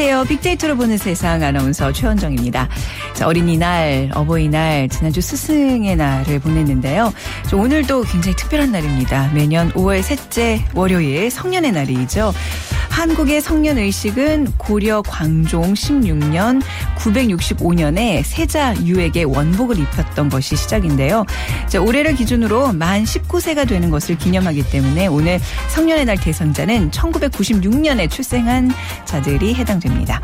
안녕하세요. 0.00 0.26
빅데이터로 0.26 0.76
보는 0.76 0.96
세상 0.96 1.42
아나운서 1.42 1.92
최원정입니다. 1.92 2.68
자, 3.14 3.26
어린이날, 3.26 4.08
어버이날, 4.14 4.88
지난주 4.88 5.20
스승의 5.20 5.96
날을 5.96 6.38
보냈는데요. 6.38 7.12
오늘도 7.52 8.02
굉장히 8.02 8.36
특별한 8.36 8.70
날입니다. 8.70 9.32
매년 9.34 9.72
5월 9.72 10.00
셋째 10.02 10.64
월요일 10.72 11.32
성년의 11.32 11.72
날이죠. 11.72 12.32
한국의 12.98 13.40
성년 13.40 13.78
의식은 13.78 14.54
고려 14.56 15.02
광종 15.02 15.74
16년 15.74 16.60
965년에 16.96 18.24
세자 18.24 18.74
유에게 18.84 19.22
원복을 19.22 19.78
입혔던 19.78 20.28
것이 20.28 20.56
시작인데요. 20.56 21.24
자, 21.68 21.80
올해를 21.80 22.16
기준으로 22.16 22.72
만 22.72 23.04
19세가 23.04 23.68
되는 23.68 23.90
것을 23.90 24.18
기념하기 24.18 24.68
때문에 24.70 25.06
오늘 25.06 25.38
성년의 25.68 26.06
날 26.06 26.16
대상자는 26.16 26.90
1996년에 26.90 28.10
출생한 28.10 28.72
자들이 29.04 29.54
해당됩니다. 29.54 30.20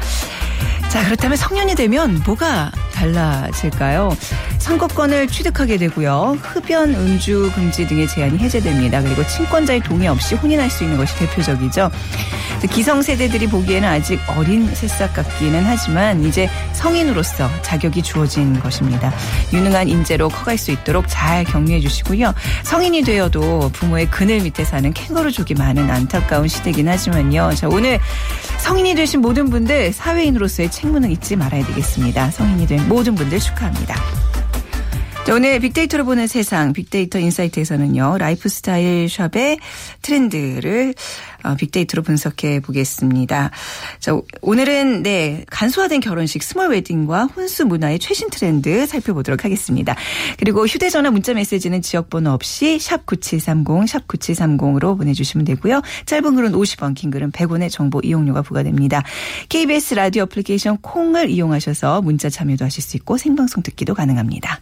자, 0.88 1.04
그렇다면 1.04 1.36
성년이 1.36 1.76
되면 1.76 2.22
뭐가 2.26 2.72
달라질까요? 2.94 4.16
선거권을 4.58 5.28
취득하게 5.28 5.76
되고요. 5.76 6.38
흡연, 6.40 6.94
음주 6.94 7.52
금지 7.54 7.86
등의 7.86 8.08
제한이 8.08 8.38
해제됩니다. 8.38 9.02
그리고 9.02 9.26
친권자의 9.26 9.80
동의 9.80 10.08
없이 10.08 10.34
혼인할 10.34 10.70
수 10.70 10.84
있는 10.84 10.96
것이 10.96 11.14
대표적이죠. 11.16 11.90
기성세대들이 12.70 13.48
보기에는 13.48 13.86
아직 13.86 14.18
어린 14.36 14.72
새싹 14.74 15.12
같기는 15.12 15.64
하지만 15.64 16.24
이제 16.24 16.48
성인으로서 16.72 17.50
자격이 17.60 18.02
주어진 18.02 18.58
것입니다. 18.58 19.12
유능한 19.52 19.88
인재로 19.88 20.30
커갈 20.30 20.56
수 20.56 20.70
있도록 20.70 21.04
잘 21.06 21.44
격려해 21.44 21.80
주시고요. 21.80 22.32
성인이 22.62 23.02
되어도 23.02 23.70
부모의 23.74 24.10
그늘 24.10 24.40
밑에 24.40 24.64
사는 24.64 24.90
캥거루족이 24.92 25.54
많은 25.54 25.90
안타까운 25.90 26.48
시대긴 26.48 26.88
하지만요. 26.88 27.52
자, 27.54 27.68
오늘 27.68 28.00
성인이 28.60 28.94
되신 28.94 29.20
모든 29.20 29.50
분들 29.50 29.92
사회인으로서의 29.92 30.70
책무는 30.70 31.10
잊지 31.10 31.36
말아야 31.36 31.66
되겠습니다. 31.66 32.30
성인이 32.30 32.66
된 32.66 32.83
모든 32.88 33.14
분들 33.14 33.40
축하합니다. 33.40 33.94
자, 35.24 35.32
오늘 35.32 35.58
빅데이터로 35.58 36.04
보는 36.04 36.26
세상 36.26 36.74
빅데이터 36.74 37.18
insight에서는요. 37.18 38.18
라이프 38.18 38.50
스타일 38.50 39.08
샵의 39.08 39.56
트렌드를 40.02 40.92
어, 41.42 41.54
빅데이터로 41.56 42.02
분석해 42.02 42.60
보겠습니다. 42.60 43.50
자, 44.00 44.20
오늘은 44.42 45.02
네, 45.02 45.46
간소화된 45.48 46.00
결혼식 46.00 46.42
small 46.42 46.68
wedding과 46.68 47.24
혼수 47.24 47.64
문화의 47.64 48.00
최신 48.00 48.28
트렌드 48.28 48.86
살펴보도록 48.86 49.46
하겠습니다. 49.46 49.96
그리고 50.36 50.66
휴대전화 50.66 51.10
문자 51.10 51.32
메시지는 51.32 51.80
지역번호 51.80 52.30
없이 52.30 52.78
샵 52.78 53.06
9730, 53.06 53.88
샵 53.88 54.06
9730으로 54.06 54.98
보내주시면 54.98 55.46
되고요. 55.46 55.80
짧은 56.04 56.34
글은 56.34 56.52
50원, 56.52 56.94
긴 56.94 57.10
글은 57.10 57.32
100원의 57.32 57.70
정보 57.70 58.00
이용료가 58.04 58.42
부과됩니다. 58.42 59.02
KBS 59.48 59.94
라디오 59.94 60.24
애플리케이션 60.24 60.76
콩을 60.82 61.30
이용하셔서 61.30 62.02
문자 62.02 62.28
참여도 62.28 62.66
하실 62.66 62.82
수 62.82 62.98
있고 62.98 63.16
생방송 63.16 63.62
듣기도 63.62 63.94
가능합니다. 63.94 64.60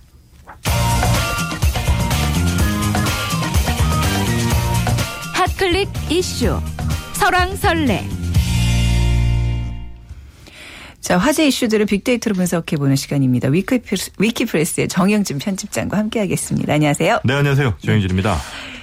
클릭 5.62 5.88
이슈 6.10 6.58
설왕설래 7.12 8.05
자, 11.00 11.16
화제 11.16 11.46
이슈들을 11.46 11.86
빅데이터로 11.86 12.34
분석해 12.34 12.77
보는 12.77 12.96
시간입니다. 12.96 13.48
위키프레스, 13.48 14.10
위키프레스의 14.19 14.88
정영진 14.88 15.38
편집장과 15.38 15.97
함께 15.97 16.19
하겠습니다. 16.19 16.75
안녕하세요. 16.75 17.20
네, 17.22 17.34
안녕하세요. 17.34 17.75
정영진입니다. 17.78 18.37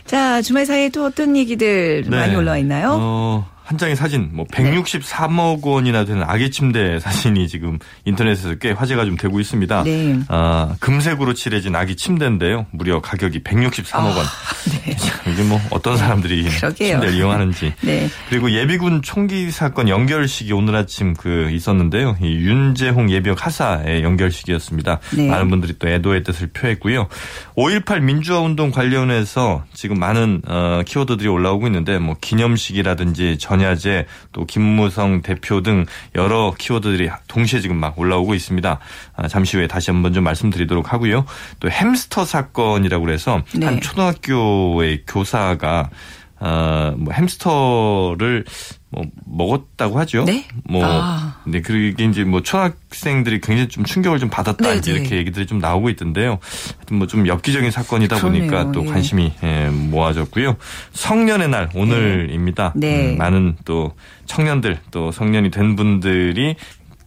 자, 0.05 0.41
주말 0.41 0.65
사이에 0.65 0.87
또 0.87 1.03
어떤 1.03 1.35
얘기들 1.35 2.05
네. 2.07 2.09
많이 2.09 2.35
올라와 2.37 2.57
있나요? 2.57 2.95
어, 2.97 3.49
한 3.69 3.77
장의 3.77 3.95
사진, 3.95 4.31
뭐 4.33 4.47
163억 4.47 5.63
원이나 5.63 6.03
되는 6.03 6.23
아기 6.23 6.49
침대 6.49 6.97
사진이 6.97 7.47
지금 7.47 7.77
인터넷에서 8.03 8.55
꽤 8.55 8.71
화제가 8.71 9.05
좀 9.05 9.15
되고 9.15 9.39
있습니다. 9.39 9.83
네. 9.83 10.19
아, 10.27 10.75
금색으로 10.79 11.35
칠해진 11.35 11.75
아기 11.75 11.95
침대인데요. 11.95 12.65
무려 12.71 12.99
가격이 12.99 13.43
163억 13.43 14.05
원. 14.05 14.25
아, 14.25 14.29
네. 14.71 14.97
이게 15.31 15.43
뭐 15.43 15.61
어떤 15.69 15.97
사람들이 15.97 16.45
그러게요. 16.49 16.93
침대를 16.93 17.13
이용하는지. 17.13 17.73
네. 17.81 18.09
그리고 18.29 18.49
예비군 18.49 19.03
총기 19.03 19.51
사건 19.51 19.87
영결식이 19.87 20.51
오늘 20.51 20.75
아침 20.75 21.13
그 21.13 21.51
있었는데요. 21.51 22.17
이 22.23 22.25
윤재홍 22.25 23.11
예비역 23.11 23.45
하사의 23.45 24.01
영결식이었습니다. 24.01 24.99
네. 25.15 25.27
많은 25.27 25.47
분들이 25.51 25.75
또 25.77 25.87
애도의 25.87 26.23
뜻을 26.23 26.47
표했고요. 26.53 27.07
5.18 27.55 28.01
민주화 28.01 28.39
운동 28.39 28.71
관련해서 28.71 29.63
지금 29.75 29.99
많은 29.99 30.41
어, 30.47 30.81
키워드들이 30.87 31.29
올라오고 31.29 31.67
있는데 31.67 31.99
뭐 31.99 32.15
기념식이라든지 32.19 33.37
전 33.37 33.58
전야제 33.59 34.05
또 34.31 34.45
김무성 34.45 35.21
대표 35.21 35.61
등 35.61 35.85
여러 36.15 36.53
키워드들이 36.57 37.09
동시에 37.27 37.59
지금 37.59 37.75
막 37.75 37.99
올라오고 37.99 38.33
있습니다. 38.33 38.79
아, 39.15 39.27
잠시 39.27 39.57
후에 39.57 39.67
다시 39.67 39.91
한번 39.91 40.13
좀 40.13 40.23
말씀드리도록 40.23 40.93
하고요. 40.93 41.25
또 41.59 41.69
햄스터 41.69 42.25
사건이라고 42.25 43.03
그래서 43.03 43.43
네. 43.53 43.65
한 43.65 43.81
초등학교의 43.81 45.03
교사가 45.05 45.89
어, 46.39 46.93
뭐 46.97 47.13
햄스터를 47.13 48.45
뭐 48.91 49.05
먹었다고 49.25 49.99
하죠. 49.99 50.23
네. 50.25 50.45
뭐 50.63 50.83
아. 50.83 51.41
네, 51.45 51.61
그게 51.61 52.05
이제 52.05 52.23
뭐 52.23 52.41
초등학생들이 52.41 53.39
굉장히 53.41 53.67
좀 53.67 53.83
충격을 53.83 54.17
좀 54.19 54.29
받았다 54.29 54.67
네, 54.71 54.77
이제 54.77 54.91
이렇게 54.93 55.09
네. 55.09 55.17
얘기들이 55.17 55.45
좀 55.45 55.59
나오고 55.59 55.89
있던데요. 55.91 56.39
하여튼 56.77 56.97
뭐 56.97 57.07
좀 57.07 57.27
엽기적인 57.27 57.71
사건이다 57.71 58.17
그러네요. 58.17 58.41
보니까 58.49 58.71
또 58.71 58.85
예. 58.85 58.89
관심이 58.89 59.31
예, 59.43 59.69
모아졌고요. 59.69 60.57
성년의 60.93 61.49
날 61.49 61.69
오늘입니다. 61.75 62.73
네. 62.75 63.13
음, 63.13 63.17
많은 63.17 63.57
또 63.65 63.93
청년들 64.25 64.79
또 64.91 65.11
성년이 65.11 65.51
된 65.51 65.75
분들이 65.75 66.55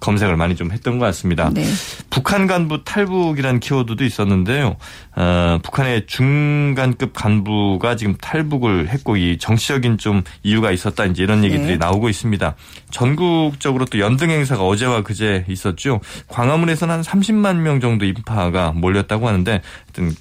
검색을 0.02 0.36
많이 0.36 0.56
좀 0.56 0.72
했던 0.72 0.98
것 0.98 1.06
같습니다. 1.06 1.50
네. 1.54 1.64
북한 2.10 2.48
간부 2.48 2.82
탈북이라는 2.84 3.60
키워드도 3.60 4.04
있었는데요. 4.04 4.76
어, 5.14 5.58
북한의 5.62 6.06
중간급 6.06 7.12
간부가 7.14 7.94
지금 7.94 8.16
탈북을 8.16 8.88
했고 8.88 9.16
이 9.16 9.38
정치적인 9.38 9.98
좀 9.98 10.24
이유가 10.42 10.72
있었다 10.72 11.04
이제 11.04 11.22
이런 11.22 11.44
얘기들이 11.44 11.72
네. 11.72 11.76
나오고 11.76 12.08
있습니다. 12.08 12.56
전국적으로 12.91 13.84
또 13.84 14.00
연등 14.00 14.30
행사가 14.30 14.66
어제와 14.66 15.02
그제 15.02 15.44
있었죠. 15.48 16.00
광화문에서는 16.26 16.92
한 16.92 17.00
30만 17.02 17.56
명 17.58 17.78
정도 17.80 18.04
인파가 18.04 18.72
몰렸다고 18.72 19.28
하는데 19.28 19.62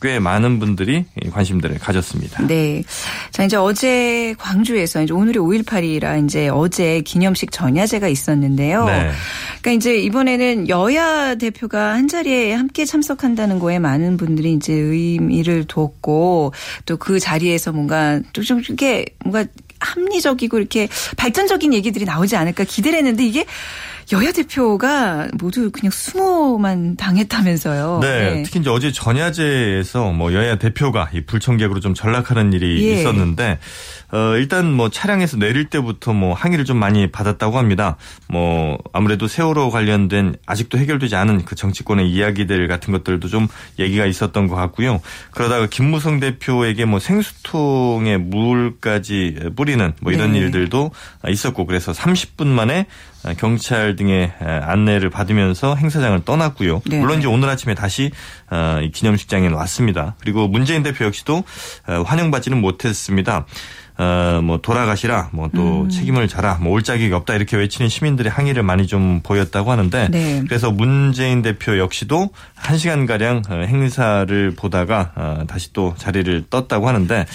꽤 0.02 0.20
많은 0.20 0.60
분들이 0.60 1.06
관심들을 1.32 1.80
가졌습니다. 1.80 2.48
네. 2.48 2.84
자, 3.32 3.44
이제 3.44 3.58
어제 3.58 4.34
광주에서 4.38 5.04
이제 5.04 5.14
오늘이 5.14 5.38
5.18이라 5.40 6.24
이제 6.24 6.48
어제 6.48 7.02
기념식 7.02 7.52
전야제가 7.52 8.08
있었는데요. 8.08 8.86
네. 8.86 9.12
그러니까 9.62 9.72
이제 9.72 9.98
이번에는 9.98 10.70
여야 10.70 11.36
대표가 11.36 11.94
한 11.94 12.08
자리에 12.08 12.54
함께 12.54 12.86
참석한다는 12.86 13.60
거에 13.60 13.80
많은 13.80 14.18
분들이 14.18 14.54
이제 14.54 14.74
의미를 14.74 15.66
두었고 15.66 16.54
또 16.86 17.02
그 17.02 17.20
자리에서 17.20 17.72
뭔가 17.72 18.22
좀 18.32 18.60
이렇게 18.60 19.06
뭔가 19.26 19.44
합리적이고 19.80 20.60
이렇게 20.60 20.88
발전적인 21.18 21.74
얘기들이 21.74 22.06
나오지 22.06 22.36
않을까 22.36 22.64
기대를 22.64 23.00
했는데 23.00 23.26
이게 23.26 23.46
여야 24.12 24.32
대표가 24.32 25.28
모두 25.34 25.72
그냥 25.72 25.92
수모만 25.92 26.98
당했다면서요. 26.98 28.00
네, 28.02 28.08
네. 28.08 28.44
특히 28.44 28.60
이제 28.60 28.70
어제 28.70 28.92
전야제에서 28.92 30.12
뭐 30.12 30.34
여야 30.34 30.58
대표가 30.58 31.10
이 31.14 31.22
불청객으로 31.22 31.80
좀 31.80 31.94
전락하는 31.94 32.52
일이 32.52 32.90
예. 32.90 33.00
있었는데 33.00 33.60
어 34.12 34.36
일단 34.36 34.72
뭐 34.72 34.90
차량에서 34.90 35.38
내릴 35.38 35.66
때부터 35.66 36.12
뭐 36.12 36.34
항의를 36.34 36.66
좀 36.66 36.78
많이 36.78 37.10
받았다고 37.10 37.58
합니다. 37.58 37.96
뭐 38.28 38.78
아무래도 38.92 39.28
세월호 39.28 39.70
관련된 39.70 40.36
아직도 40.46 40.78
해결되지 40.78 41.16
않은 41.16 41.46
그 41.46 41.56
정치권의 41.56 42.12
이야기들 42.12 42.68
같은 42.68 42.92
것들도 42.92 43.30
좀 43.30 43.48
얘기가 43.80 44.06
있었던 44.06 44.48
것 44.48 44.56
같고요. 44.56 45.00
그러다가 45.32 45.68
김무성 45.68 46.20
대표에게 46.20 46.84
뭐 46.84 47.00
생수통에 47.00 48.18
물까지 48.18 49.52
뿌리는 49.56 49.94
뭐 50.02 50.12
이런 50.12 50.34
네. 50.34 50.40
일들도 50.40 50.92
있었고 51.30 51.66
그래서 51.66 51.94
30분 51.94 52.48
만에 52.48 52.88
경찰 53.38 53.96
등의 53.96 54.34
안내를 54.40 55.10
받으면서 55.10 55.76
행사장을 55.76 56.24
떠났고요. 56.26 56.82
네. 56.86 57.00
물론 57.00 57.20
이제 57.20 57.28
오늘 57.28 57.50
아침에 57.50 57.76
다시 57.76 58.12
어, 58.50 58.80
기념식장에 58.94 59.48
왔습니다. 59.50 60.16
그리고 60.20 60.48
문재인 60.48 60.84
대표 60.84 61.06
역시도 61.06 61.44
어, 61.88 62.02
환영받지는 62.06 62.60
못했습니다. 62.60 63.46
어, 64.02 64.42
뭐 64.42 64.58
돌아가시라, 64.62 65.30
뭐또 65.32 65.84
음. 65.84 65.90
책임을 65.90 66.28
져라, 66.28 66.56
뭐 66.56 66.72
올 66.72 66.84
자격이 66.84 67.14
없다 67.14 67.36
이렇게 67.36 67.58
외치는 67.58 67.90
시민들의 67.90 68.32
항의를 68.32 68.64
많이 68.64 68.88
좀 68.88 69.20
보였다고 69.24 69.72
하는데 69.72 70.08
네. 70.10 70.42
그래서 70.48 70.72
문재인 70.72 71.42
대표 71.42 71.78
역시도 71.78 72.30
한 72.56 72.78
시간 72.78 73.06
가량 73.06 73.42
어, 73.50 73.56
행사를 73.68 74.52
보다가 74.56 75.12
어, 75.16 75.44
다시 75.48 75.74
또 75.74 75.94
자리를 75.98 76.46
떴다고 76.50 76.88
하는데 76.88 77.26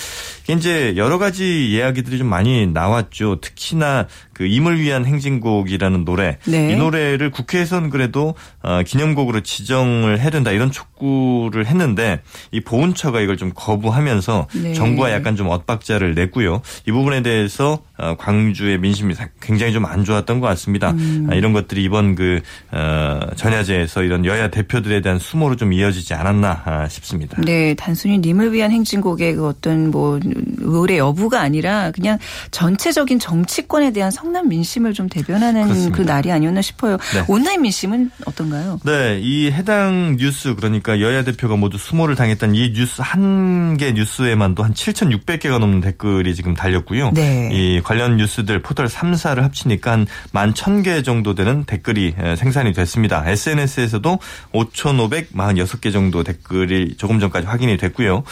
이제 0.49 0.95
여러 0.97 1.19
가지 1.19 1.71
이야기들이 1.71 2.19
좀 2.19 2.29
많이 2.29 2.67
나왔죠. 2.67 3.41
특히나 3.41 4.07
그 4.33 4.47
임을 4.47 4.81
위한 4.81 5.05
행진곡이라는 5.05 6.05
노래 6.05 6.39
네. 6.47 6.73
이 6.73 6.77
노래를 6.77 7.31
국회에서는 7.31 7.91
그래도 7.91 8.35
어, 8.63 8.81
기념곡으로 8.87 9.41
지정을 9.41 10.21
해야 10.21 10.31
된다 10.31 10.51
이런 10.51 10.71
촉구를 10.71 11.67
했는데 11.67 12.21
이 12.53 12.61
보훈처가 12.61 13.21
이걸 13.21 13.37
좀 13.37 13.53
거부하면서 13.55 14.47
네. 14.63 14.73
정부가 14.73 15.13
약간 15.13 15.37
좀 15.37 15.49
엇박자를 15.49 16.15
냈고요. 16.15 16.56
이 16.87 16.93
부분에 16.93 17.23
대해서 17.23 17.81
어, 17.99 18.15
광주의 18.19 18.79
민심이 18.79 19.15
굉장히 19.41 19.73
좀 19.73 19.87
안 19.87 20.05
좋았던 20.05 20.41
것 20.41 20.47
같습니다. 20.49 20.91
음. 20.91 21.29
아, 21.31 21.35
이런 21.35 21.53
것들이 21.53 21.83
이번 21.85 22.15
그 22.17 22.41
어, 22.73 23.21
전야제에서 23.37 24.03
이런 24.03 24.25
여야 24.25 24.49
대표들에 24.51 25.01
대한 25.01 25.19
수모로 25.19 25.57
좀 25.57 25.73
이어지지 25.73 26.13
않았나 26.15 26.63
아, 26.65 26.89
싶습니다. 26.89 27.41
네, 27.43 27.75
단순히 27.75 28.19
님을 28.19 28.53
위한 28.53 28.71
행진곡의 28.73 29.37
그 29.37 29.47
어떤 29.47 29.91
뭐 29.91 30.19
의뢰 30.59 30.99
여부가 30.99 31.41
아니라 31.41 31.91
그냥 31.93 32.19
전체적인 32.51 33.19
정치권에 33.19 33.93
대한 33.93 34.11
성남 34.11 34.49
민심을 34.49 34.93
좀 34.93 35.09
대변하는 35.09 35.63
그렇습니다. 35.65 35.97
그 35.97 36.03
날이 36.03 36.33
아니었나 36.33 36.63
싶어요. 36.63 36.97
네. 37.15 37.25
온라인 37.29 37.63
민심은 37.63 38.11
어떤가요? 38.27 38.81
네, 38.85 39.19
이 39.23 39.51
해당 39.51 40.17
뉴스 40.19 40.55
그러니까 40.55 41.01
여야 41.01 41.23
대표가 41.25 41.57
모두 41.57 41.79
수모를 41.79 42.15
당했던 42.17 42.55
이 42.55 42.73
뉴스 42.73 43.03
한 43.03 43.77
개 43.79 43.93
뉴스에만도 43.93 44.63
한 44.63 44.73
7,600개가 44.73 45.59
넘는 45.59 45.81
댓글이 45.81 46.35
지금 46.35 46.46
달렸고요. 46.55 47.13
네. 47.13 47.51
이 47.53 47.81
관련 47.83 48.17
뉴스들 48.17 48.61
포털 48.61 48.87
3사를 48.87 49.41
합치니까 49.41 49.93
한 49.93 50.07
11,000개 50.33 51.05
정도 51.05 51.35
되는 51.35 51.65
댓글이 51.65 52.15
생산이 52.37 52.73
됐습니다. 52.73 53.25
SNS에서도 53.27 54.19
5,546개 54.53 55.93
정도 55.93 56.23
댓글이 56.23 56.97
조금 56.97 57.21
전까지 57.21 57.47
확인이 57.47 57.77
됐고요. 57.77 58.25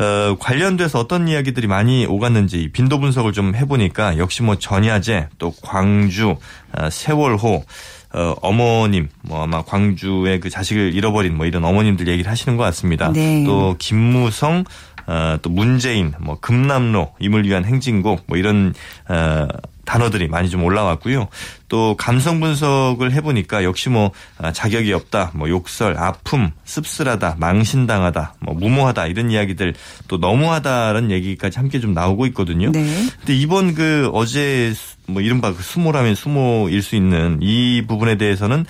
어, 0.00 0.36
관련돼서 0.38 0.98
어떤 0.98 1.28
이야기들이 1.28 1.66
많이 1.66 2.06
오갔는지 2.06 2.70
빈도 2.72 3.00
분석을 3.00 3.32
좀 3.32 3.54
해보니까 3.54 4.16
역시 4.16 4.42
뭐 4.42 4.56
전야제 4.56 5.28
또 5.38 5.52
광주 5.62 6.36
어, 6.72 6.90
세월호 6.90 7.64
어, 8.12 8.34
어머님, 8.42 9.08
뭐 9.22 9.44
아마 9.44 9.62
광주의 9.62 10.40
그 10.40 10.50
자식을 10.50 10.94
잃어버린 10.94 11.36
뭐 11.36 11.46
이런 11.46 11.64
어머님들 11.64 12.08
얘기를 12.08 12.28
하시는 12.28 12.56
것 12.56 12.64
같습니다. 12.64 13.12
네. 13.12 13.44
또 13.44 13.76
김무성, 13.78 14.64
어, 15.10 15.36
또 15.42 15.50
문재인, 15.50 16.12
뭐 16.20 16.38
금남로, 16.38 17.14
임을 17.18 17.44
위한 17.44 17.64
행진곡, 17.64 18.26
뭐 18.26 18.38
이런 18.38 18.72
어, 19.08 19.48
단어들이 19.84 20.28
많이 20.28 20.48
좀 20.48 20.62
올라왔고요. 20.62 21.26
또 21.68 21.96
감성 21.96 22.38
분석을 22.38 23.10
해보니까 23.14 23.64
역시 23.64 23.88
뭐 23.88 24.12
아, 24.38 24.52
자격이 24.52 24.92
없다, 24.92 25.32
뭐 25.34 25.48
욕설, 25.48 25.98
아픔, 25.98 26.52
씁쓸하다, 26.64 27.38
망신당하다, 27.40 28.34
뭐 28.38 28.54
무모하다 28.54 29.08
이런 29.08 29.32
이야기들 29.32 29.74
또 30.06 30.18
너무하다라는 30.18 31.10
얘기까지 31.10 31.58
함께 31.58 31.80
좀 31.80 31.92
나오고 31.92 32.26
있거든요. 32.26 32.70
네. 32.70 33.08
근데 33.18 33.34
이번 33.34 33.74
그 33.74 34.08
어제 34.14 34.72
뭐 35.08 35.22
이른바 35.22 35.52
그 35.52 35.60
수모라면 35.60 36.14
수모일 36.14 36.82
수 36.82 36.94
있는 36.94 37.40
이 37.42 37.82
부분에 37.88 38.16
대해서는 38.16 38.64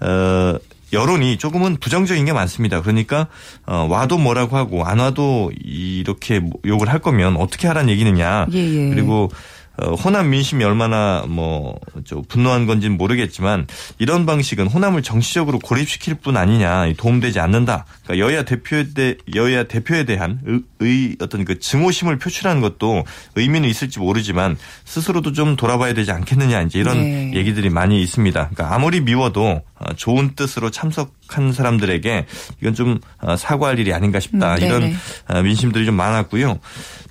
어 0.00 0.58
여론이 0.94 1.36
조금은 1.36 1.76
부정적인 1.76 2.24
게 2.24 2.32
많습니다. 2.32 2.80
그러니까 2.80 3.26
어, 3.66 3.86
와도 3.88 4.16
뭐라고 4.18 4.56
하고 4.56 4.84
안 4.84 5.00
와도 5.00 5.52
이렇게 5.62 6.40
욕을 6.64 6.88
할 6.88 7.00
거면 7.00 7.36
어떻게 7.36 7.66
하라는 7.68 7.90
얘기느냐. 7.90 8.46
예, 8.52 8.58
예. 8.58 8.90
그리고 8.90 9.24
어, 9.24 9.28
호남 9.76 10.30
민심이 10.30 10.64
얼마나 10.64 11.24
뭐 11.28 11.78
저 12.04 12.22
분노한 12.28 12.66
건지는 12.66 12.96
모르겠지만 12.96 13.66
이런 13.98 14.26
방식은 14.26 14.66
호남을 14.66 15.02
정치적으로 15.02 15.58
고립시킬 15.58 16.16
뿐 16.16 16.36
아니냐 16.36 16.92
도움되지 16.96 17.40
않는다. 17.40 17.86
그러니까 18.04 18.26
여야 18.26 18.42
대표에 18.44 18.86
대 18.94 19.16
여야 19.34 19.64
대표에 19.64 20.04
대한 20.04 20.40
의, 20.44 20.60
의 20.80 21.16
어떤 21.20 21.44
그 21.44 21.58
증오심을 21.58 22.18
표출하는 22.18 22.60
것도 22.60 23.04
의미는 23.36 23.68
있을지 23.68 23.98
모르지만 23.98 24.56
스스로도 24.84 25.32
좀 25.32 25.56
돌아봐야 25.56 25.94
되지 25.94 26.10
않겠느냐 26.12 26.62
이제 26.62 26.78
이런 26.78 26.98
네. 26.98 27.32
얘기들이 27.34 27.70
많이 27.70 28.02
있습니다. 28.02 28.48
그러니까 28.50 28.74
아무리 28.74 29.00
미워도 29.00 29.62
어, 29.76 29.92
좋은 29.96 30.34
뜻으로 30.34 30.70
참석한 30.70 31.52
사람들에게 31.52 32.26
이건 32.60 32.74
좀 32.74 33.00
어, 33.20 33.36
사과할 33.36 33.78
일이 33.78 33.92
아닌가 33.92 34.20
싶다. 34.20 34.54
음, 34.56 34.62
이런 34.62 35.42
민심들이 35.42 35.86
좀 35.86 35.94
많았고요. 35.94 36.58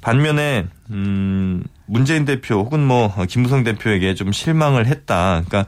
반면에 0.02 0.66
음 0.90 1.64
문재인 1.86 2.26
대표 2.26 2.56
혹은 2.56 2.86
뭐 2.86 3.14
김무성 3.30 3.64
대표에게 3.64 4.16
좀 4.16 4.32
실망을 4.32 4.88
했다. 4.88 5.44
그러니까 5.46 5.66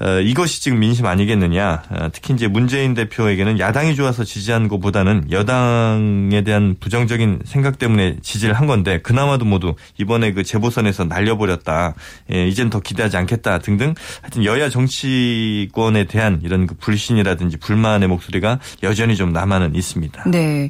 어, 0.00 0.20
이것이 0.20 0.62
지금 0.62 0.78
민심 0.78 1.06
아니겠느냐. 1.06 1.82
어, 1.90 2.08
특히 2.12 2.34
이제 2.34 2.46
문재인 2.46 2.94
대표에게는 2.94 3.58
야당이 3.58 3.96
좋아서 3.96 4.24
지지한 4.24 4.68
것보다는 4.68 5.30
여당에 5.30 6.42
대한 6.44 6.76
부정적인 6.78 7.40
생각 7.44 7.78
때문에 7.78 8.16
지지를 8.22 8.54
한 8.54 8.66
건데 8.66 9.00
그나마도 9.00 9.44
모두 9.44 9.74
이번에 9.98 10.32
그 10.32 10.44
재보선에서 10.44 11.04
날려버렸다. 11.04 11.94
예, 12.32 12.46
이젠 12.46 12.70
더 12.70 12.80
기대하지 12.80 13.16
않겠다 13.16 13.58
등등 13.58 13.94
하여튼 14.22 14.44
여야 14.44 14.68
정치권에 14.68 16.04
대한 16.04 16.40
이런 16.44 16.66
그 16.66 16.74
불신이라든지 16.76 17.56
불만의 17.58 18.08
목소리가 18.08 18.60
여전히 18.82 19.16
좀 19.16 19.32
남아는 19.32 19.74
있습니다. 19.74 20.24
네. 20.30 20.68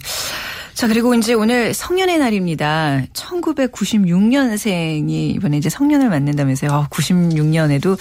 자, 0.78 0.86
그리고 0.86 1.12
이제 1.12 1.34
오늘 1.34 1.74
성년의 1.74 2.18
날입니다. 2.18 3.02
1996년생이 3.12 5.34
이번에 5.34 5.56
이제 5.56 5.68
성년을 5.68 6.08
맞는다면서요. 6.08 6.70
어, 6.70 6.86
96년에도 6.88 7.98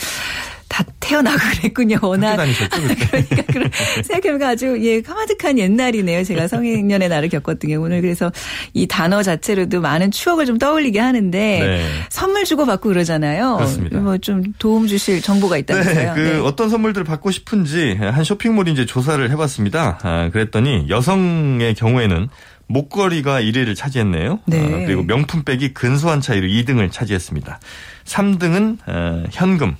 다 0.69 0.83
태어나고 1.00 1.39
그랬군요. 1.57 1.97
워낙. 2.03 2.38
그러니까 2.69 3.41
그런 3.47 3.71
생각해보니까 4.06 4.50
아주 4.50 4.77
예 4.85 5.01
까마득한 5.01 5.57
옛날이네요. 5.57 6.24
제가 6.24 6.47
성년의 6.47 7.09
날을 7.09 7.29
겪었던 7.29 7.68
게 7.68 7.74
오늘 7.74 8.01
그래서 8.01 8.31
이 8.75 8.85
단어 8.85 9.24
자체로도 9.24 9.81
많은 9.81 10.12
추억을 10.12 10.45
좀 10.45 10.59
떠올리게 10.59 11.00
하는데 11.00 11.39
네. 11.39 11.83
선물 12.09 12.45
주고 12.45 12.68
받고 12.68 12.89
그러잖아요. 12.89 13.57
뭐좀 13.91 14.53
도움 14.59 14.85
주실 14.85 15.24
정보가 15.24 15.57
있다면서요. 15.57 15.95
네, 15.95 16.12
그 16.13 16.19
네. 16.19 16.38
어떤 16.38 16.69
선물들을 16.69 17.06
받고 17.06 17.31
싶은지 17.31 17.95
한 17.95 18.24
쇼핑몰이 18.24 18.71
이제 18.71 18.85
조사를 18.85 19.27
해봤습니다. 19.31 19.97
아, 20.03 20.29
그랬더니 20.31 20.85
여성의 20.89 21.74
경우에는 21.74 22.29
목걸이가 22.68 23.42
1위를 23.42 23.75
차지했네요. 23.75 24.40
네. 24.46 24.60
어, 24.60 24.86
그리고 24.86 25.04
명품백이 25.04 25.74
근소한 25.74 26.22
차이로 26.22 26.48
2등을 26.48 26.92
차지했습니다. 26.92 27.60
3등은 28.06 28.78
어, 28.88 29.24
현금. 29.31 29.75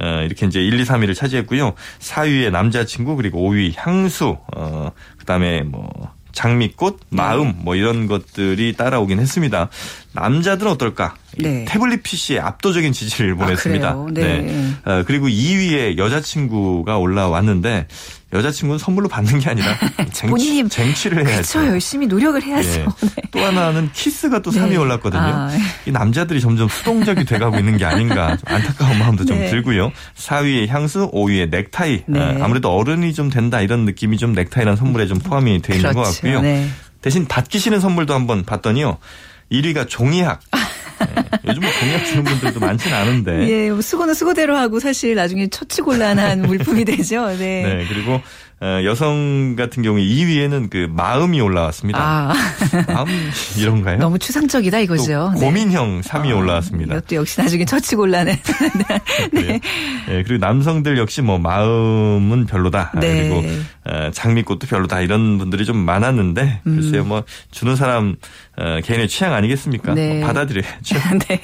어, 0.00 0.22
이렇게 0.24 0.46
이제 0.46 0.60
1, 0.60 0.80
2, 0.80 0.84
3위를 0.84 1.14
차지했고요. 1.14 1.74
4위에 2.00 2.50
남자친구 2.50 3.16
그리고 3.16 3.48
5위 3.48 3.74
향수 3.76 4.36
어 4.56 4.90
그다음에 5.18 5.62
뭐 5.62 5.88
장미꽃, 6.34 6.98
마음 7.10 7.54
뭐 7.58 7.76
이런 7.76 8.06
것들이 8.06 8.74
따라오긴 8.74 9.20
했습니다. 9.20 9.70
남자들은 10.12 10.72
어떨까? 10.72 11.14
네. 11.38 11.64
태블릿 11.66 12.02
PC에 12.02 12.40
압도적인 12.40 12.92
지지를 12.92 13.34
아, 13.34 13.36
보냈습니다. 13.36 13.88
아, 13.88 14.06
네. 14.12 14.42
네. 14.42 14.70
어, 14.84 15.04
그리고 15.06 15.28
2위에 15.28 15.96
여자친구가 15.96 16.98
올라왔는데 16.98 17.86
여자친구는 18.34 18.78
선물로 18.78 19.08
받는 19.08 19.38
게 19.38 19.50
아니라 19.50 19.78
쟁취, 20.12 20.68
쟁취를 20.68 21.26
해야죠. 21.26 21.52
그렇죠. 21.52 21.72
열심히 21.72 22.06
노력을 22.06 22.42
해야죠. 22.42 22.68
예. 22.68 22.84
네. 22.84 23.22
또 23.30 23.40
하나는 23.40 23.90
키스가 23.92 24.40
또 24.42 24.50
3위에 24.50 24.78
올랐거든요. 24.78 25.22
아. 25.22 25.50
이 25.86 25.92
남자들이 25.92 26.40
점점 26.40 26.68
수동적이 26.68 27.24
돼가고 27.24 27.58
있는 27.58 27.76
게 27.76 27.84
아닌가 27.84 28.36
안타까운 28.44 28.98
마음도 28.98 29.24
좀 29.24 29.38
네. 29.38 29.50
들고요. 29.50 29.92
4위에 30.16 30.68
향수, 30.68 31.10
5위에 31.12 31.48
넥타이. 31.50 32.02
네. 32.06 32.20
아, 32.20 32.44
아무래도 32.44 32.74
어른이 32.74 33.14
좀 33.14 33.30
된다 33.30 33.60
이런 33.60 33.84
느낌이 33.84 34.18
좀 34.18 34.32
넥타이라는 34.32 34.76
선물에 34.76 35.06
좀 35.06 35.18
포함이 35.18 35.62
돼 35.62 35.76
있는 35.76 35.92
그렇죠. 35.92 35.98
것 36.02 36.14
같고요. 36.14 36.40
네. 36.42 36.68
대신 37.00 37.26
받기 37.26 37.58
싫은 37.58 37.80
선물도 37.80 38.14
한번 38.14 38.44
봤더니요. 38.44 38.98
1위가 39.52 39.88
종이학. 39.88 40.40
네. 41.06 41.22
요즘 41.48 41.62
뭐 41.62 41.70
공약 41.80 42.04
주는 42.04 42.24
분들도 42.24 42.60
많지는 42.60 42.96
않은데. 42.96 43.48
예, 43.48 43.70
뭐 43.70 43.80
수고는 43.80 44.14
수고대로 44.14 44.56
하고 44.56 44.80
사실 44.80 45.14
나중에 45.14 45.48
처치곤란한 45.48 46.42
물품이 46.42 46.84
되죠. 46.84 47.26
네. 47.28 47.62
네, 47.62 47.86
그리고 47.88 48.14
어, 48.14 48.22
여성 48.62 49.56
같은 49.56 49.82
경우에 49.82 50.02
2위에는 50.02 50.70
그 50.70 50.88
마음이 50.90 51.40
올라왔습니다. 51.40 51.98
아. 52.00 52.32
마음 52.88 53.08
이런가요? 53.58 53.98
너무 54.04 54.18
추상적이다 54.18 54.80
이거죠. 54.80 55.32
고, 55.36 55.50
민형 55.50 56.00
3위 56.00 56.32
아, 56.32 56.36
올라왔습니다. 56.36 56.94
이것도 56.96 57.16
역시 57.16 57.40
나중에 57.40 57.64
처치 57.64 57.96
곤란해. 57.96 58.40
네. 59.32 59.60
네. 60.06 60.22
그리고 60.22 60.38
남성들 60.38 60.98
역시 60.98 61.22
뭐 61.22 61.38
마음은 61.38 62.46
별로다. 62.46 62.92
네. 63.00 63.28
그리고 63.28 63.44
어, 63.84 64.10
장미꽃도 64.12 64.66
별로다. 64.66 65.00
이런 65.00 65.38
분들이 65.38 65.64
좀 65.64 65.76
많았는데 65.78 66.60
음. 66.66 66.76
글쎄요 66.76 67.04
뭐 67.04 67.24
주는 67.50 67.76
사람 67.76 68.16
어, 68.56 68.80
개인의 68.82 69.08
취향 69.08 69.34
아니겠습니까? 69.34 69.94
네. 69.94 70.18
뭐 70.18 70.26
받아들여야죠. 70.26 70.96
네. 71.28 71.40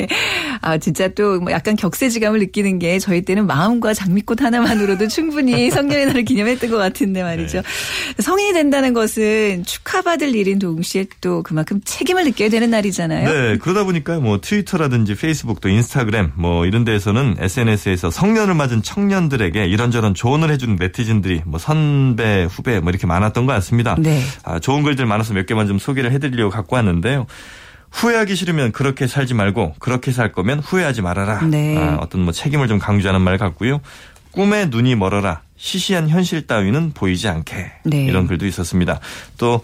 아 0.62 0.78
진짜 0.78 1.08
또뭐 1.08 1.50
약간 1.50 1.76
격세지감을 1.76 2.38
느끼는 2.40 2.78
게 2.78 2.98
저희 2.98 3.22
때는 3.22 3.46
마음과 3.46 3.94
장미꽃 3.94 4.40
하나만으로도 4.42 5.08
충분히 5.08 5.70
성년의 5.70 6.06
날을 6.06 6.24
기념했던 6.24 6.70
것 6.70 6.78
같 6.90 6.99
은데 7.04 7.22
말이죠. 7.22 7.62
네. 7.62 8.22
성인이 8.22 8.52
된다는 8.52 8.94
것은 8.94 9.64
축하받을 9.64 10.34
일인 10.34 10.58
동시에 10.58 11.06
또 11.20 11.42
그만큼 11.42 11.80
책임을 11.84 12.24
느껴야 12.24 12.48
되는 12.48 12.70
날이잖아요. 12.70 13.32
네. 13.32 13.58
그러다 13.58 13.84
보니까 13.84 14.20
뭐 14.20 14.40
트위터라든지 14.40 15.14
페이스북 15.16 15.60
또 15.60 15.68
인스타그램 15.68 16.32
뭐 16.36 16.66
이런 16.66 16.84
데에서는 16.84 17.36
SNS에서 17.38 18.10
성년을 18.10 18.54
맞은 18.54 18.82
청년들에게 18.82 19.66
이런저런 19.66 20.14
조언을 20.14 20.50
해주는 20.50 20.76
네티즌들이 20.76 21.42
뭐 21.44 21.58
선배 21.58 22.44
후배 22.44 22.80
뭐 22.80 22.90
이렇게 22.90 23.06
많았던 23.06 23.46
것 23.46 23.52
같습니다. 23.54 23.96
네. 23.98 24.22
아, 24.44 24.58
좋은 24.58 24.82
글들 24.82 25.06
많아서 25.06 25.34
몇 25.34 25.46
개만 25.46 25.66
좀 25.66 25.78
소개를 25.78 26.12
해드리려고 26.12 26.50
갖고 26.50 26.76
왔는데. 26.76 27.00
있는데요. 27.00 27.26
후회하기 27.92 28.36
싫으면 28.36 28.70
그렇게 28.70 29.08
살지 29.08 29.34
말고 29.34 29.74
그렇게 29.80 30.12
살 30.12 30.30
거면 30.30 30.60
후회하지 30.60 31.02
말아라. 31.02 31.40
네. 31.44 31.76
아, 31.76 31.98
어떤 32.00 32.20
뭐 32.20 32.32
책임을 32.32 32.68
좀 32.68 32.78
강조하는 32.78 33.20
말 33.20 33.36
같고요. 33.36 33.80
꿈에 34.32 34.66
눈이 34.66 34.94
멀어라. 34.96 35.42
시시한 35.56 36.08
현실 36.08 36.46
따위는 36.46 36.92
보이지 36.92 37.28
않게. 37.28 37.72
네. 37.84 38.04
이런 38.04 38.26
글도 38.26 38.46
있었습니다. 38.46 39.00
또 39.36 39.62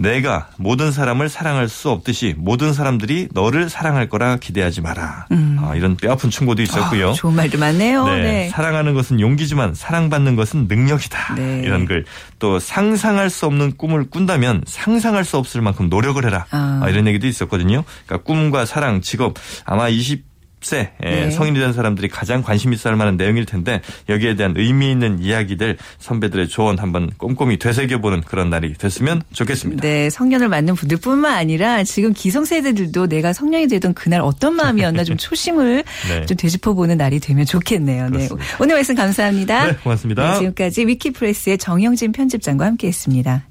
내가 0.00 0.48
모든 0.58 0.92
사람을 0.92 1.28
사랑할 1.28 1.68
수 1.68 1.90
없듯이 1.90 2.34
모든 2.38 2.72
사람들이 2.72 3.28
너를 3.32 3.68
사랑할 3.68 4.08
거라 4.08 4.36
기대하지 4.36 4.80
마라. 4.80 5.26
음. 5.32 5.58
아, 5.60 5.74
이런 5.74 5.96
뼈아픈 5.96 6.30
충고도 6.30 6.62
있었고요. 6.62 7.10
아, 7.10 7.12
좋은 7.12 7.34
말도 7.34 7.58
많네요. 7.58 8.04
네, 8.06 8.22
네. 8.22 8.48
사랑하는 8.50 8.94
것은 8.94 9.20
용기지만 9.20 9.74
사랑받는 9.74 10.36
것은 10.36 10.68
능력이다. 10.68 11.34
네. 11.34 11.62
이런 11.64 11.84
글. 11.84 12.04
또 12.38 12.60
상상할 12.60 13.28
수 13.28 13.46
없는 13.46 13.76
꿈을 13.76 14.08
꾼다면 14.08 14.62
상상할 14.66 15.24
수 15.24 15.36
없을 15.36 15.62
만큼 15.62 15.88
노력을 15.88 16.24
해라. 16.24 16.46
아. 16.50 16.80
아, 16.84 16.88
이런 16.88 17.06
얘기도 17.08 17.26
있었거든요. 17.26 17.82
그러니까 18.06 18.24
꿈과 18.24 18.66
사랑, 18.66 19.00
직업 19.00 19.34
아마 19.64 19.88
20 19.88 20.27
10세 20.60 20.90
예, 21.04 21.10
네. 21.10 21.30
성인이 21.30 21.58
된 21.58 21.72
사람들이 21.72 22.08
가장 22.08 22.42
관심 22.42 22.72
있어 22.72 22.88
할 22.88 22.96
만한 22.96 23.16
내용일 23.16 23.44
텐데 23.44 23.80
여기에 24.08 24.36
대한 24.36 24.54
의미 24.56 24.90
있는 24.90 25.18
이야기들 25.20 25.76
선배들의 25.98 26.48
조언 26.48 26.78
한번 26.78 27.10
꼼꼼히 27.16 27.58
되새겨보는 27.58 28.22
그런 28.22 28.50
날이 28.50 28.74
됐으면 28.74 29.22
좋겠습니다. 29.32 29.82
네, 29.82 30.10
성년을 30.10 30.48
맞는 30.48 30.74
분들뿐만 30.74 31.32
아니라 31.32 31.84
지금 31.84 32.12
기성세대들도 32.12 33.08
내가 33.08 33.32
성년이 33.32 33.68
되던 33.68 33.94
그날 33.94 34.20
어떤 34.20 34.54
마음이었나 34.54 35.04
좀 35.04 35.16
초심을 35.16 35.84
네. 36.08 36.26
좀 36.26 36.36
되짚어보는 36.36 36.96
날이 36.96 37.20
되면 37.20 37.44
좋겠네요. 37.44 38.10
네. 38.10 38.28
오늘 38.60 38.74
말씀 38.74 38.94
감사합니다. 38.94 39.66
네, 39.66 39.76
고맙습니다. 39.76 40.32
네, 40.32 40.38
지금까지 40.38 40.86
위키프레스의 40.86 41.58
정영진 41.58 42.12
편집장과 42.12 42.66
함께했습니다. 42.66 43.44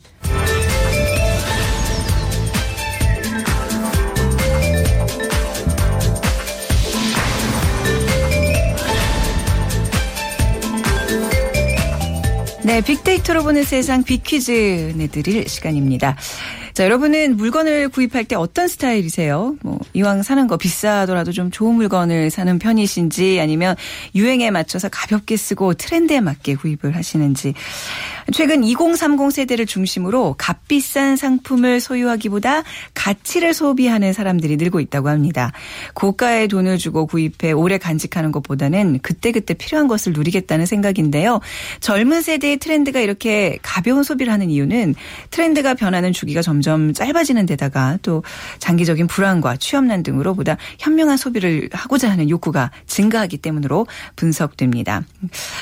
네, 12.68 12.82
빅데이터로 12.82 13.44
보는 13.44 13.64
세상 13.64 14.04
빅퀴즈 14.04 14.96
내드릴 14.98 15.48
시간입니다. 15.48 16.18
자, 16.74 16.84
여러분은 16.84 17.38
물건을 17.38 17.90
구입할 17.90 18.26
때 18.26 18.36
어떤 18.36 18.68
스타일이세요? 18.68 19.56
뭐, 19.64 19.80
이왕 19.94 20.22
사는 20.22 20.46
거 20.46 20.58
비싸더라도 20.58 21.32
좀 21.32 21.50
좋은 21.50 21.74
물건을 21.74 22.30
사는 22.30 22.60
편이신지 22.60 23.40
아니면 23.40 23.76
유행에 24.14 24.52
맞춰서 24.52 24.88
가볍게 24.88 25.38
쓰고 25.38 25.74
트렌드에 25.74 26.20
맞게 26.20 26.54
구입을 26.56 26.96
하시는지. 26.96 27.56
최근 28.34 28.64
2030 28.64 29.32
세대를 29.32 29.66
중심으로 29.66 30.36
값비싼 30.38 31.16
상품을 31.16 31.80
소유하기보다 31.80 32.64
가치를 32.94 33.54
소비하는 33.54 34.14
사람들이 34.14 34.58
늘고 34.58 34.80
있다고 34.82 35.10
합니다. 35.10 35.54
고가의 35.94 36.50
돈을 36.50 36.78
주고 36.78 37.08
구입해 37.08 37.54
오래 37.54 37.80
간직하는 37.80 38.32
것보다는 38.32 39.00
그때그때 39.02 39.56
필요한 39.56 39.88
것을 39.88 40.14
누리겠다는 40.14 40.68
생각인데요. 40.68 41.40
젊은 41.80 42.22
세대의 42.22 42.57
트렌드가 42.58 43.00
이렇게 43.00 43.58
가벼운 43.62 44.04
소비를 44.04 44.32
하는 44.32 44.50
이유는 44.50 44.96
트렌드가 45.32 45.74
변하는 45.74 46.14
주기가 46.14 46.42
점점 46.42 46.94
짧아지는 46.94 47.46
데다가 47.46 47.98
또 48.02 48.24
장기적인 48.60 49.08
불안과 49.08 49.56
취업난 49.58 50.04
등으로 50.04 50.34
보다 50.34 50.58
현명한 50.80 51.18
소비를 51.18 51.70
하고자 51.72 52.10
하는 52.10 52.30
욕구가 52.30 52.72
증가하기 52.86 53.38
때문으로 53.38 53.88
분석됩니다. 54.16 55.04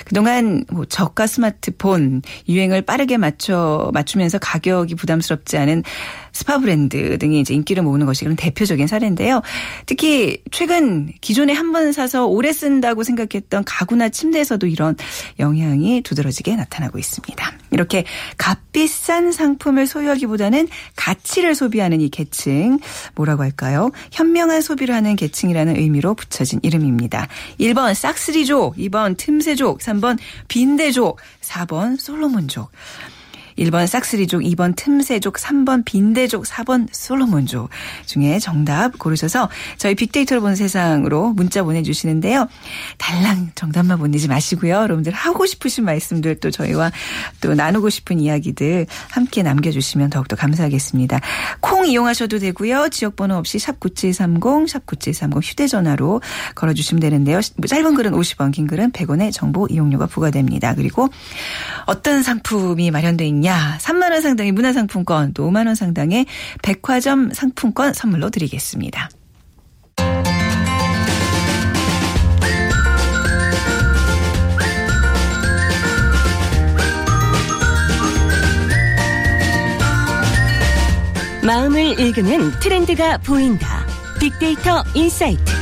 그동안 0.05 0.65
뭐 0.71 0.85
저가 0.85 1.27
스마트폰, 1.27 2.21
유행을 2.47 2.81
빠르게 2.83 3.17
맞춰 3.17 3.89
맞추면서 3.93 4.39
가격이 4.39 4.95
부담스럽지 4.95 5.57
않은 5.57 5.83
스파 6.35 6.59
브랜드 6.59 7.17
등이 7.17 7.39
이제 7.39 7.53
인기를 7.53 7.81
모으는 7.81 8.05
것이 8.05 8.25
그런 8.25 8.35
대표적인 8.35 8.87
사례인데요. 8.87 9.41
특히 9.85 10.41
최근 10.51 11.11
기존에 11.21 11.53
한 11.53 11.71
번 11.75 11.91
사서 11.91 12.25
오래 12.27 12.53
쓴다고 12.53 13.03
생각했던 13.03 13.63
가구나 13.65 14.07
침대에서도 14.09 14.65
이런 14.67 14.95
영향이 15.39 16.01
두드러지게 16.03 16.55
나타나고 16.55 16.97
있습니다. 16.97 17.51
이렇게 17.71 18.05
값비싼 18.37 19.31
상품을 19.31 19.87
소유하기보다는 19.87 20.67
가치를 20.95 21.55
소비하는 21.55 21.99
이 21.99 22.09
계층 22.09 22.79
뭐라고 23.15 23.43
할까요? 23.43 23.91
현명한 24.11 24.61
소비를 24.61 24.93
하는 24.95 25.15
계층이라는 25.15 25.75
의미로 25.77 26.13
붙여진 26.13 26.59
이름입니다. 26.63 27.27
1번 27.59 27.93
싹스리족, 27.93 28.75
2번 28.77 29.17
틈새족, 29.17 29.79
3번 29.79 30.17
빈대족, 30.47 31.19
4번 31.41 31.99
솔로몬족. 31.99 32.71
1번 33.57 33.87
싹스리족, 33.87 34.41
2번 34.41 34.75
틈새족, 34.75 35.35
3번 35.35 35.85
빈대족, 35.85 36.43
4번 36.43 36.87
솔로몬족 36.91 37.69
중에 38.05 38.39
정답 38.39 38.97
고르셔서 38.99 39.49
저희 39.77 39.95
빅데이터로 39.95 40.41
본 40.41 40.55
세상으로 40.55 41.31
문자 41.33 41.63
보내주시는데요. 41.63 42.47
달랑 42.97 43.51
정답만 43.55 43.97
보내지 43.97 44.27
마시고요. 44.27 44.73
여러분들 44.75 45.13
하고 45.13 45.45
싶으신 45.45 45.85
말씀들 45.85 46.35
또 46.39 46.51
저희와 46.51 46.91
또 47.41 47.53
나누고 47.53 47.89
싶은 47.89 48.19
이야기들 48.19 48.87
함께 49.09 49.41
남겨주시면 49.41 50.09
더욱더 50.09 50.35
감사하겠습니다. 50.35 51.21
콩 51.61 51.87
이용하셔도 51.87 52.39
되고요. 52.39 52.89
지역번호 52.89 53.35
없이 53.35 53.57
샵9730, 53.57 54.67
샵9730 54.67 55.41
휴대전화로 55.41 56.21
걸어주시면 56.55 56.99
되는데요. 56.99 57.39
짧은 57.41 57.95
글은 57.95 58.11
50원, 58.11 58.51
긴 58.51 58.67
글은 58.67 58.91
100원의 58.91 59.31
정보 59.31 59.67
이용료가 59.69 60.07
부과됩니다. 60.07 60.75
그리고 60.75 61.09
어떤 61.85 62.21
상품이 62.21 62.91
마련되어 62.91 63.27
있냐 63.27 63.44
야, 63.45 63.77
3만 63.79 64.11
원 64.11 64.21
상당의 64.21 64.51
문화상품권, 64.51 65.33
또 65.33 65.49
5만 65.49 65.67
원 65.67 65.75
상당의 65.75 66.25
백화점 66.63 67.31
상품권 67.31 67.93
선물로 67.93 68.29
드리겠습니다. 68.29 69.09
마음을 81.43 81.99
읽는 81.99 82.59
트렌드가 82.59 83.19
보인다. 83.19 83.85
빅데이터 84.19 84.83
insight. 84.95 85.54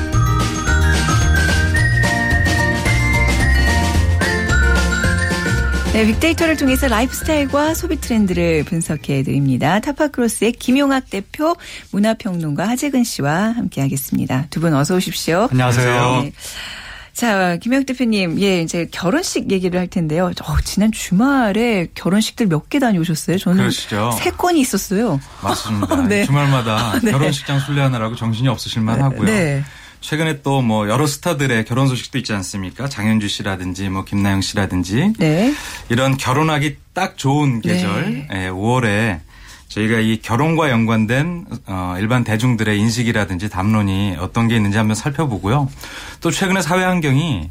네, 5.93 6.07
빅데이터를 6.07 6.57
통해서 6.57 6.87
라이프스타일과 6.87 7.75
소비 7.75 7.97
트렌드를 8.01 8.63
분석해 8.63 9.21
드립니다. 9.21 9.79
타파크로스의 9.79 10.53
김용학 10.53 11.07
대표, 11.11 11.55
문화평론가 11.91 12.67
하재근 12.67 13.03
씨와 13.03 13.51
함께하겠습니다. 13.51 14.47
두 14.49 14.59
분 14.59 14.73
어서 14.73 14.95
오십시오. 14.95 15.49
안녕하세요. 15.51 16.21
네. 16.23 16.31
자, 17.13 17.57
김영 17.57 17.85
대표님, 17.85 18.41
예, 18.41 18.61
이제 18.63 18.87
결혼식 18.91 19.51
얘기를 19.51 19.79
할 19.79 19.85
텐데요. 19.85 20.31
어, 20.41 20.55
지난 20.63 20.91
주말에 20.91 21.89
결혼식들 21.93 22.47
몇 22.47 22.69
개 22.69 22.79
다녀오셨어요? 22.79 23.37
저는 23.37 23.57
그러시죠. 23.59 24.17
세 24.17 24.31
건이 24.31 24.59
있었어요. 24.61 25.19
맞습니다. 25.43 25.95
네. 26.09 26.25
주말마다 26.25 26.99
네. 27.03 27.11
결혼식장 27.11 27.59
순례하느라고 27.59 28.15
정신이 28.15 28.47
없으실 28.47 28.81
만 28.81 28.99
하고요. 28.99 29.25
네. 29.27 29.63
최근에 30.03 30.41
또 30.41 30.61
뭐 30.61 30.87
여러 30.89 31.07
스타들의 31.07 31.65
결혼 31.65 31.87
소식도 31.87 32.17
있지 32.19 32.33
않습니까? 32.33 32.87
장현주 32.87 33.27
씨라든지 33.27 33.89
뭐 33.89 34.03
김나영 34.03 34.41
씨라든지 34.41 35.13
네. 35.17 35.53
이런 35.89 36.17
결혼하기 36.17 36.77
딱 36.93 37.17
좋은 37.17 37.61
계절 37.61 38.11
네. 38.11 38.27
예, 38.45 38.49
5월에 38.49 39.19
저희가 39.69 39.99
이 39.99 40.19
결혼과 40.21 40.69
연관된 40.69 41.45
어 41.67 41.95
일반 41.99 42.23
대중들의 42.23 42.77
인식이라든지 42.79 43.49
담론이 43.49 44.17
어떤 44.19 44.47
게 44.47 44.55
있는지 44.57 44.77
한번 44.77 44.95
살펴보고요. 44.95 45.69
또 46.21 46.31
최근에 46.31 46.61
사회 46.61 46.83
환경이 46.83 47.49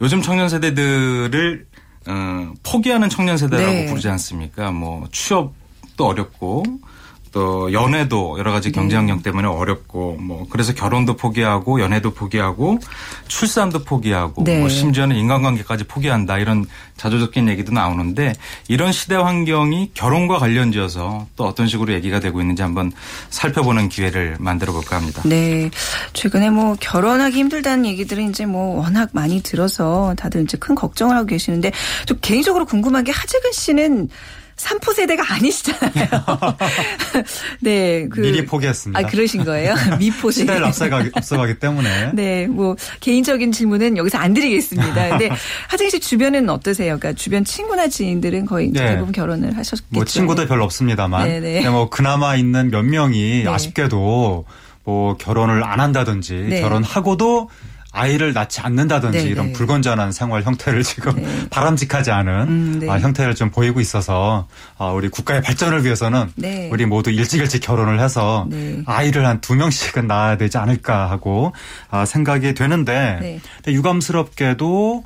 요즘 0.00 0.20
청년 0.20 0.48
세대들을 0.48 1.66
어 2.06 2.52
포기하는 2.64 3.08
청년 3.08 3.38
세대라고 3.38 3.72
네. 3.72 3.86
부르지 3.86 4.08
않습니까? 4.10 4.70
뭐 4.72 5.06
취업도 5.12 6.06
어렵고 6.06 6.64
또 7.34 7.72
연애도 7.72 8.38
여러 8.38 8.52
가지 8.52 8.70
경제 8.70 8.94
환경 8.94 9.20
때문에 9.20 9.48
어렵고 9.48 10.18
뭐 10.20 10.46
그래서 10.48 10.72
결혼도 10.72 11.16
포기하고 11.16 11.80
연애도 11.80 12.14
포기하고 12.14 12.78
출산도 13.26 13.82
포기하고 13.82 14.44
네. 14.44 14.60
뭐 14.60 14.68
심지어는 14.68 15.16
인간관계까지 15.16 15.84
포기한다 15.84 16.38
이런 16.38 16.64
자조적인 16.96 17.48
얘기도 17.48 17.72
나오는데 17.72 18.34
이런 18.68 18.92
시대 18.92 19.16
환경이 19.16 19.90
결혼과 19.94 20.38
관련지어서 20.38 21.26
또 21.34 21.44
어떤 21.44 21.66
식으로 21.66 21.92
얘기가 21.94 22.20
되고 22.20 22.40
있는지 22.40 22.62
한번 22.62 22.92
살펴보는 23.30 23.88
기회를 23.88 24.36
만들어 24.38 24.72
볼까 24.72 24.96
합니다. 24.96 25.22
네. 25.24 25.70
최근에 26.12 26.50
뭐 26.50 26.76
결혼하기 26.78 27.36
힘들다는 27.36 27.86
얘기들은 27.86 28.30
이제 28.30 28.46
뭐 28.46 28.80
워낙 28.80 29.10
많이 29.12 29.42
들어서 29.42 30.14
다들 30.16 30.44
이제 30.44 30.56
큰 30.56 30.76
걱정을 30.76 31.16
하고 31.16 31.26
계시는데 31.26 31.72
좀 32.06 32.16
개인적으로 32.20 32.64
궁금한 32.64 33.02
게 33.02 33.10
하재근 33.10 33.50
씨는 33.50 34.08
3포 34.56 34.94
세대가 34.94 35.24
아니시잖아요. 35.34 36.08
네. 37.60 38.06
그, 38.08 38.20
미리 38.20 38.44
포기했습니다. 38.44 38.98
아, 38.98 39.02
그러신 39.10 39.44
거예요? 39.44 39.74
미포 39.98 40.30
세대. 40.30 40.44
시대를 40.44 40.64
앞서가기, 40.66 41.10
앞서가기 41.14 41.58
때문에. 41.58 42.12
네. 42.14 42.46
뭐, 42.46 42.76
개인적인 43.00 43.52
질문은 43.52 43.96
여기서 43.96 44.18
안 44.18 44.32
드리겠습니다. 44.32 45.10
근데 45.10 45.30
하정 45.68 45.90
씨 45.90 46.00
주변은 46.00 46.48
어떠세요? 46.48 46.98
그러니까 46.98 47.12
주변 47.14 47.44
친구나 47.44 47.88
지인들은 47.88 48.46
거의 48.46 48.70
네. 48.70 48.90
대부분 48.90 49.12
결혼을 49.12 49.56
하셨겠죠. 49.56 49.86
뭐, 49.88 50.04
친구들 50.04 50.46
별로 50.46 50.64
없습니다만. 50.64 51.28
네네. 51.28 51.60
네. 51.62 51.68
뭐, 51.68 51.90
그나마 51.90 52.36
있는 52.36 52.70
몇 52.70 52.82
명이 52.82 53.42
네. 53.44 53.48
아쉽게도 53.48 54.44
뭐, 54.84 55.16
결혼을 55.16 55.64
안 55.64 55.80
한다든지 55.80 56.34
네. 56.34 56.60
결혼하고도 56.60 57.48
아이를 57.94 58.32
낳지 58.32 58.60
않는다든지 58.60 59.18
네 59.18 59.24
이런 59.24 59.46
네. 59.46 59.52
불건전한 59.52 60.10
생활 60.10 60.42
형태를 60.42 60.82
지금 60.82 61.14
네. 61.14 61.26
바람직하지 61.48 62.10
않은 62.10 62.32
음, 62.48 62.78
네. 62.80 62.90
아, 62.90 62.98
형태를 62.98 63.34
좀 63.36 63.50
보이고 63.50 63.80
있어서 63.80 64.48
아, 64.76 64.88
우리 64.88 65.08
국가의 65.08 65.42
발전을 65.42 65.84
위해서는 65.84 66.32
네. 66.34 66.68
우리 66.72 66.86
모두 66.86 67.10
일찍 67.10 67.40
일찍 67.40 67.60
결혼을 67.60 68.00
해서 68.00 68.46
네. 68.50 68.82
아이를 68.86 69.24
한 69.24 69.40
두 69.40 69.54
명씩은 69.54 70.06
낳아야 70.06 70.36
되지 70.38 70.56
않을까 70.58 71.10
하고 71.10 71.52
아, 71.90 72.04
생각이 72.06 72.54
되는데 72.54 73.40
유감스럽게도 73.66 75.04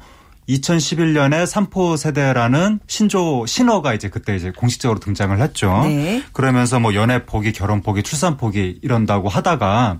2011년에 0.48 1.44
삼포 1.44 1.96
세대라는 1.96 2.80
신조 2.86 3.44
신어가 3.46 3.92
이제 3.94 4.08
그때 4.08 4.34
이제 4.34 4.50
공식적으로 4.50 4.98
등장을 4.98 5.38
했죠. 5.38 5.82
네. 5.84 6.22
그러면서 6.32 6.80
뭐 6.80 6.94
연애 6.94 7.26
포기, 7.26 7.52
결혼 7.52 7.82
포기, 7.82 8.02
출산 8.02 8.36
포기 8.36 8.78
이런다고 8.82 9.28
하다가 9.28 9.98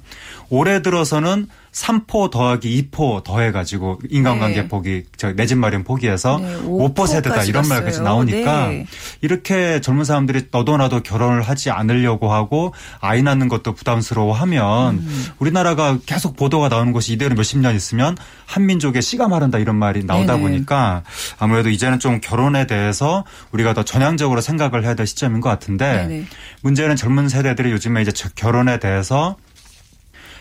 올해 0.49 0.81
들어서는 0.81 1.49
3포 1.79 2.31
더하기 2.31 2.91
2포 2.91 3.23
더해가지고 3.23 4.01
인간관계 4.11 4.63
네. 4.63 4.69
포기, 4.69 5.05
내집 5.37 5.59
마련 5.59 5.85
포기해서 5.85 6.39
네, 6.39 6.57
5포 6.63 7.07
세대다 7.07 7.45
이런 7.45 7.69
말까지 7.69 8.03
나오니까 8.03 8.69
네. 8.69 8.87
이렇게 9.21 9.81
젊은 9.81 10.05
사람들이 10.05 10.47
너도 10.51 10.77
나도 10.77 11.03
결혼을 11.03 11.43
하지 11.43 11.71
않으려고 11.71 12.33
하고 12.33 12.75
아이 13.01 13.23
낳는 13.23 13.49
것도 13.49 13.75
부담스러워하면 13.75 14.95
음. 14.95 15.27
우리나라가 15.39 15.99
계속 16.05 16.37
보도가 16.37 16.69
나오는 16.69 16.93
것이 16.93 17.13
이대로 17.13 17.37
몇십 17.37 17.59
년 17.61 17.77
있으면 17.77 18.17
한민족의 18.47 19.01
씨가 19.01 19.29
마른다 19.29 19.59
이런 19.59 19.77
말이 19.77 20.05
나오다 20.05 20.35
네네. 20.35 20.43
보니까 20.43 21.05
아무래도 21.39 21.69
이제는 21.71 22.01
좀 22.01 22.21
결혼에 22.21 22.67
대해서 22.67 23.25
우리가 23.53 23.75
더 23.75 23.85
전향적으로 23.85 24.41
생각을 24.41 24.85
해야 24.85 24.95
될 24.95 25.07
시점인 25.07 25.41
것 25.41 25.49
같은데 25.49 26.07
네네. 26.09 26.25
문제는 26.63 26.97
젊은 26.97 27.29
세대들이 27.29 27.71
요즘에 27.71 28.03
이제 28.03 28.13
결혼에 28.35 28.81
대해서 28.81 29.37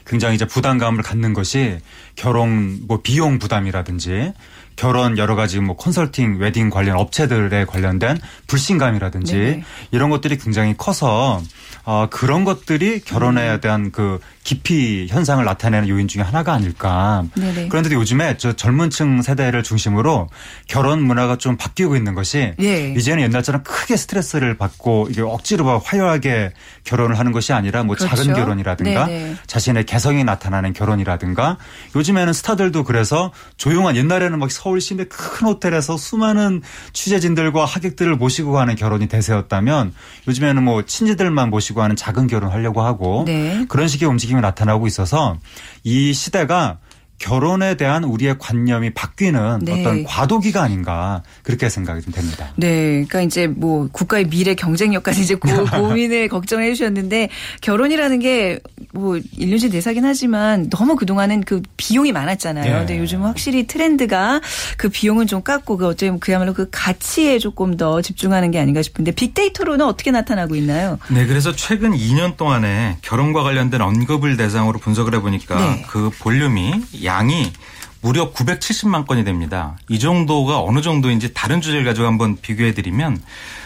굉장히 0.08 0.36
이제 0.36 0.46
부담감을 0.46 1.04
갖는 1.04 1.34
것이 1.34 1.80
결혼 2.16 2.80
뭐 2.88 3.02
비용 3.02 3.40
부담이라든지 3.40 4.34
결혼 4.78 5.18
여러 5.18 5.36
가지 5.36 5.60
뭐 5.60 5.76
컨설팅 5.76 6.38
웨딩 6.40 6.70
관련 6.70 6.96
업체들에 6.96 7.66
관련된 7.66 8.18
불신감이라든지 8.48 9.36
네 9.36 9.64
이런 9.92 10.10
것들이 10.10 10.38
굉장히 10.38 10.76
커서 10.78 11.42
어, 11.84 12.08
그런 12.10 12.44
것들이 12.44 13.00
결혼에 13.00 13.56
음. 13.56 13.62
대한 13.62 13.92
그 13.92 14.20
기피 14.44 15.08
현상을 15.10 15.44
나타내는 15.44 15.90
요인 15.90 16.08
중에 16.08 16.22
하나가 16.22 16.54
아닐까. 16.54 17.26
네네. 17.36 17.68
그런데 17.70 17.94
요즘에 17.96 18.38
저 18.38 18.54
젊은층 18.54 19.22
세대를 19.22 19.64
중심으로 19.64 20.30
결혼 20.68 21.02
문화가 21.02 21.38
좀 21.38 21.58
바뀌고 21.58 21.96
있는 21.96 22.14
것이 22.14 22.54
네. 22.58 22.94
이제는 22.98 23.24
옛날처럼 23.24 23.64
크게 23.64 23.98
스트레스를 23.98 24.58
받고 24.58 25.08
이게 25.12 25.22
억지로 25.22 25.80
화려하게 25.80 26.52
결혼을 26.84 27.18
하는 27.20 27.32
것이 27.32 27.54
아니라 27.54 27.84
뭐 27.84 27.96
그렇죠. 27.96 28.16
작은 28.16 28.34
결혼이라든가 28.34 29.06
네네. 29.06 29.36
자신의 29.48 29.86
개성이 29.86 30.24
나타나는 30.24 30.74
결혼이라든가 30.74 31.58
요즘에는 31.96 32.34
스타들도 32.34 32.84
그래서 32.84 33.32
조용한 33.58 33.96
옛날에는 33.96 34.40
막 34.40 34.52
서울 34.68 34.82
시내 34.82 35.06
큰 35.06 35.48
호텔에서 35.48 35.96
수많은 35.96 36.62
취재진들과 36.92 37.64
하객들을 37.64 38.18
모시고 38.18 38.52
가는 38.52 38.76
결혼이 38.76 39.08
대세였다면 39.08 39.94
요즘에는 40.28 40.62
뭐 40.62 40.82
친지들만 40.82 41.50
모시고 41.50 41.82
하는 41.82 41.96
작은 41.96 42.28
결혼 42.28 42.52
하려고 42.52 42.82
하고 42.82 43.24
네. 43.26 43.66
그런 43.70 43.88
식의 43.88 44.10
움직임이 44.10 44.42
나타나고 44.42 44.86
있어서 44.86 45.38
이 45.86 46.14
시대가 46.14 46.80
결혼에 47.20 47.76
대한 47.76 48.04
우리의 48.04 48.38
관념이 48.38 48.92
바뀌는 48.94 49.60
네. 49.64 49.82
어떤 49.82 50.04
과도기가 50.04 50.62
아닌가 50.62 51.24
그렇게 51.44 51.68
생각이 51.68 52.02
좀 52.02 52.14
됩니다. 52.14 52.52
네, 52.56 53.06
그러니까 53.08 53.22
이제 53.22 53.48
뭐 53.48 53.90
국가의 53.92 54.30
미래 54.30 54.54
경쟁력까지 54.54 55.22
이제 55.22 55.36
고, 55.36 55.48
민을 55.94 56.28
걱정해 56.28 56.74
주셨는데 56.74 57.30
결혼이라는 57.62 58.20
게뭐 58.20 59.20
인류지 59.36 59.70
대사긴 59.70 60.06
하지만 60.06 60.70
너무 60.70 60.96
그 60.96 61.06
동안은 61.06 61.42
그 61.42 61.62
비용이 61.78 62.12
많았잖아요. 62.12 62.72
네. 62.72 62.80
근데 62.80 63.00
요즘은 63.00 63.26
확실히 63.26 63.66
트렌드가 63.66 64.40
그 64.78 64.90
비용은 64.90 65.26
좀 65.26 65.42
깎고 65.42 65.78
그 65.78 65.88
어쩌면 65.88 66.20
그야말로 66.20 66.54
그 66.54 66.70
가치에 66.72 67.40
조금 67.40 67.78
더 67.78 68.02
집중하는 68.02 68.52
게 68.52 68.60
아닌가 68.60 68.82
싶은데 68.84 69.12
빅데이터로는 69.12 69.86
어떻게 69.86 70.12
나타나고 70.12 70.56
있나요? 70.56 71.00
네, 71.10 71.26
그래서 71.26 71.56
최근 71.56 71.94
2년 71.94 72.38
동안에 72.38 72.98
결혼과 73.02 73.42
관련된 73.42 73.82
언급을 73.82 74.38
대상으로 74.38 74.78
분석을 74.80 75.16
해보니까 75.16 75.56
네. 75.56 75.86
그 75.90 76.12
볼륨이 76.20 76.84
양이 77.08 77.52
무려 78.02 78.32
970만 78.32 79.08
건이 79.08 79.24
됩니다. 79.24 79.76
이 79.90 79.98
정도가 79.98 80.62
어느 80.62 80.82
정도인지 80.82 81.34
다른 81.34 81.62
주제를 81.62 81.84
가지고 81.84 82.06
한번 82.06 82.38
비교해 82.40 82.74
드리면 82.76 83.20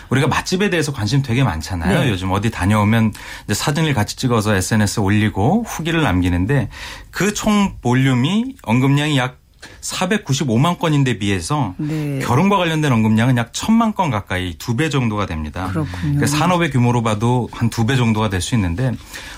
우리가 0.10 0.27
맛집에 0.27 0.69
대해서 0.69 0.91
관심 0.93 1.21
되게 1.21 1.43
많잖아요. 1.43 2.04
네. 2.04 2.10
요즘 2.10 2.32
어디 2.32 2.49
다녀오면 2.49 3.13
사진을 3.51 3.93
같이 3.93 4.15
찍어서 4.15 4.56
SNS에 4.56 5.01
올리고 5.04 5.63
후기를 5.67 6.01
남기는데 6.01 6.69
그 7.12 7.34
총 7.34 7.75
볼륨이 7.82 8.56
언급량이 8.63 9.17
약 9.17 9.40
495만 9.82 10.80
건인데 10.80 11.17
비해서 11.17 11.74
네. 11.78 12.19
결혼과 12.19 12.58
관련된 12.58 12.91
언급량은 12.91 13.38
약 13.38 13.52
1000만 13.52 13.95
건 13.95 14.10
가까이 14.10 14.56
두 14.58 14.76
배 14.76 14.89
정도가 14.89 15.26
됩니다. 15.26 15.67
그렇군요. 15.67 16.02
그러니까 16.02 16.28
산업의 16.28 16.71
규모로 16.71 17.02
봐도 17.04 17.50
한 17.52 17.69
두 17.69 17.86
배 17.86 17.95
정도가 17.95 18.30
될 18.30 18.41
수 18.41 18.56
있는데 18.56 18.91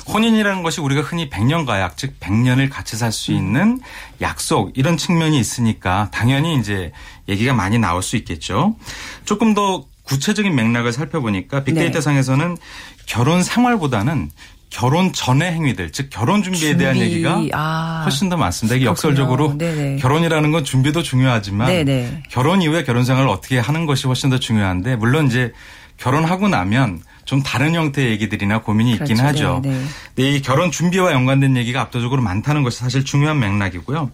혼인이라는 0.07 0.63
것이 0.63 0.79
우리가 0.81 1.01
흔히 1.01 1.29
100년 1.29 1.65
가약 1.65 1.97
즉 1.97 2.19
100년을 2.19 2.69
같이 2.69 2.95
살 2.97 3.11
수 3.11 3.31
있는 3.31 3.79
약속 4.21 4.71
이런 4.77 4.97
측면이 4.97 5.39
있으니까 5.39 6.09
당연히 6.11 6.55
이제 6.57 6.91
얘기가 7.29 7.53
많이 7.53 7.77
나올 7.79 8.01
수 8.03 8.15
있겠죠. 8.17 8.75
조금 9.25 9.53
더 9.53 9.85
구체적인 10.03 10.53
맥락을 10.53 10.91
살펴보니까 10.91 11.63
빅데이터 11.63 11.99
네. 11.99 12.01
상에서는 12.01 12.57
결혼 13.05 13.41
생활보다는 13.43 14.31
결혼 14.73 15.13
전의 15.13 15.51
행위들, 15.51 15.91
즉 15.91 16.09
결혼 16.09 16.41
준비에 16.41 16.69
준비. 16.69 16.77
대한 16.79 16.97
얘기가 16.97 17.43
아. 17.53 18.01
훨씬 18.05 18.27
더 18.27 18.37
많습니다. 18.37 18.75
이게 18.75 18.85
역설적으로 18.85 19.55
네네. 19.55 19.97
결혼이라는 19.97 20.51
건 20.51 20.63
준비도 20.63 21.03
중요하지만 21.03 21.67
네네. 21.67 22.23
결혼 22.29 22.63
이후에 22.63 22.83
결혼 22.83 23.05
생활을 23.05 23.29
어떻게 23.29 23.59
하는 23.59 23.85
것이 23.85 24.07
훨씬 24.07 24.31
더 24.31 24.39
중요한데 24.39 24.95
물론 24.95 25.27
이제 25.27 25.53
결혼하고 25.97 26.47
나면 26.47 27.01
좀 27.23 27.43
다른 27.43 27.75
형태의 27.75 28.09
얘기들이나 28.13 28.61
고민이 28.61 28.95
그렇죠. 28.95 29.13
있긴 29.13 29.23
하죠. 29.23 29.59
네네. 29.63 29.83
근데 30.15 30.31
이 30.31 30.41
결혼 30.41 30.71
준비와 30.71 31.11
연관된 31.11 31.55
얘기가 31.55 31.79
압도적으로 31.79 32.23
많다는 32.23 32.63
것이 32.63 32.79
사실 32.79 33.05
중요한 33.05 33.39
맥락이고요. 33.39 34.09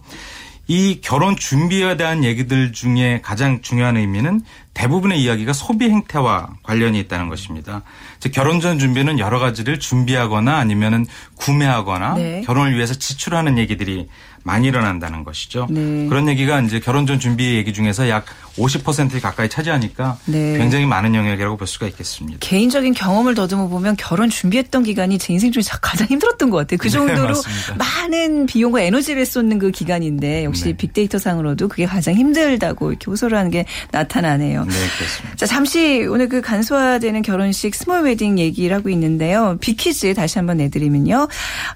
이 0.70 1.00
결혼 1.00 1.34
준비에 1.34 1.96
대한 1.96 2.22
얘기들 2.22 2.72
중에 2.72 3.20
가장 3.24 3.60
중요한 3.60 3.96
의미는 3.96 4.40
대부분의 4.72 5.20
이야기가 5.20 5.52
소비 5.52 5.90
행태와 5.90 6.50
관련이 6.62 6.96
있다는 7.00 7.28
것입니다. 7.28 7.82
즉 8.20 8.30
결혼 8.30 8.60
전 8.60 8.78
준비는 8.78 9.18
여러 9.18 9.40
가지를 9.40 9.80
준비하거나 9.80 10.58
아니면은 10.58 11.06
구매하거나 11.34 12.14
네. 12.14 12.42
결혼을 12.42 12.76
위해서 12.76 12.94
지출하는 12.94 13.58
얘기들이 13.58 14.08
많이 14.42 14.68
일어난다는 14.68 15.24
것이죠. 15.24 15.66
네. 15.70 16.06
그런 16.08 16.28
얘기가 16.28 16.60
이제 16.60 16.80
결혼 16.80 17.06
전 17.06 17.18
준비 17.18 17.56
얘기 17.56 17.72
중에서 17.72 18.08
약 18.08 18.24
50%를 18.56 19.20
가까이 19.20 19.48
차지하니까 19.48 20.18
네. 20.26 20.58
굉장히 20.58 20.86
많은 20.86 21.14
영역이라고 21.14 21.56
볼 21.56 21.66
수가 21.66 21.86
있겠습니다. 21.88 22.38
개인적인 22.40 22.94
경험을 22.94 23.34
더듬어 23.34 23.68
보면 23.68 23.96
결혼 23.96 24.28
준비했던 24.28 24.82
기간이 24.82 25.18
제 25.18 25.32
인생 25.32 25.52
중에 25.52 25.62
가장 25.80 26.06
힘들었던 26.08 26.50
것 26.50 26.58
같아요. 26.58 26.78
그 26.78 26.88
네, 26.88 26.90
정도로 26.90 27.34
네, 27.34 27.74
많은 27.78 28.46
비용과 28.46 28.82
에너지를 28.82 29.24
쏟는 29.24 29.58
그 29.58 29.70
기간인데 29.70 30.44
역시 30.44 30.64
네. 30.64 30.72
빅데이터 30.76 31.18
상으로도 31.18 31.68
그게 31.68 31.86
가장 31.86 32.14
힘들다고 32.14 32.90
이렇게 32.90 33.06
호소를 33.10 33.38
하는 33.38 33.50
게 33.50 33.64
나타나네요. 33.92 34.64
네, 34.64 34.72
그렇습니다. 34.98 35.36
자, 35.36 35.46
잠시 35.46 36.06
오늘 36.08 36.28
그 36.28 36.40
간소화되는 36.40 37.22
결혼식 37.22 37.74
small 37.74 38.02
wedding 38.02 38.38
얘기를 38.38 38.76
하고 38.76 38.88
있는데요. 38.90 39.56
빅퀴즈 39.60 40.14
다시 40.14 40.38
한번 40.38 40.58
내드리면요. 40.58 41.28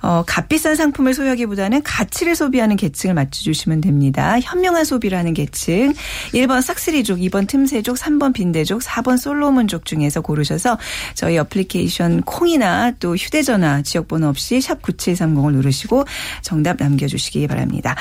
어, 0.03 0.24
값비싼 0.27 0.77
상품을 0.77 1.14
소유하기보다는 1.14 1.83
가치를 1.83 2.35
소비하는 2.35 2.63
계층을 2.77 3.14
맞춰주시면 3.14 3.81
됩니다. 3.81 4.38
현명한 4.40 4.85
소비라는 4.85 5.35
계층. 5.35 5.92
1번 6.33 6.61
싹쓸이족, 6.61 7.20
2번 7.20 7.46
틈새족, 7.46 7.96
3번 7.96 8.33
빈대족, 8.35 8.81
4번 8.83 9.16
솔로몬족 9.16 9.85
중에서 9.85 10.20
고르셔서 10.20 10.79
저희 11.14 11.38
어플리케이션 11.38 12.22
콩이나 12.22 12.92
또 12.98 13.14
휴대전화 13.14 13.83
지역번호 13.83 14.27
없이 14.29 14.61
샵 14.61 14.83
9730을 14.83 15.53
누르시고 15.53 16.05
정답 16.42 16.79
남겨주시기 16.81 17.46
바랍니다. 17.46 17.94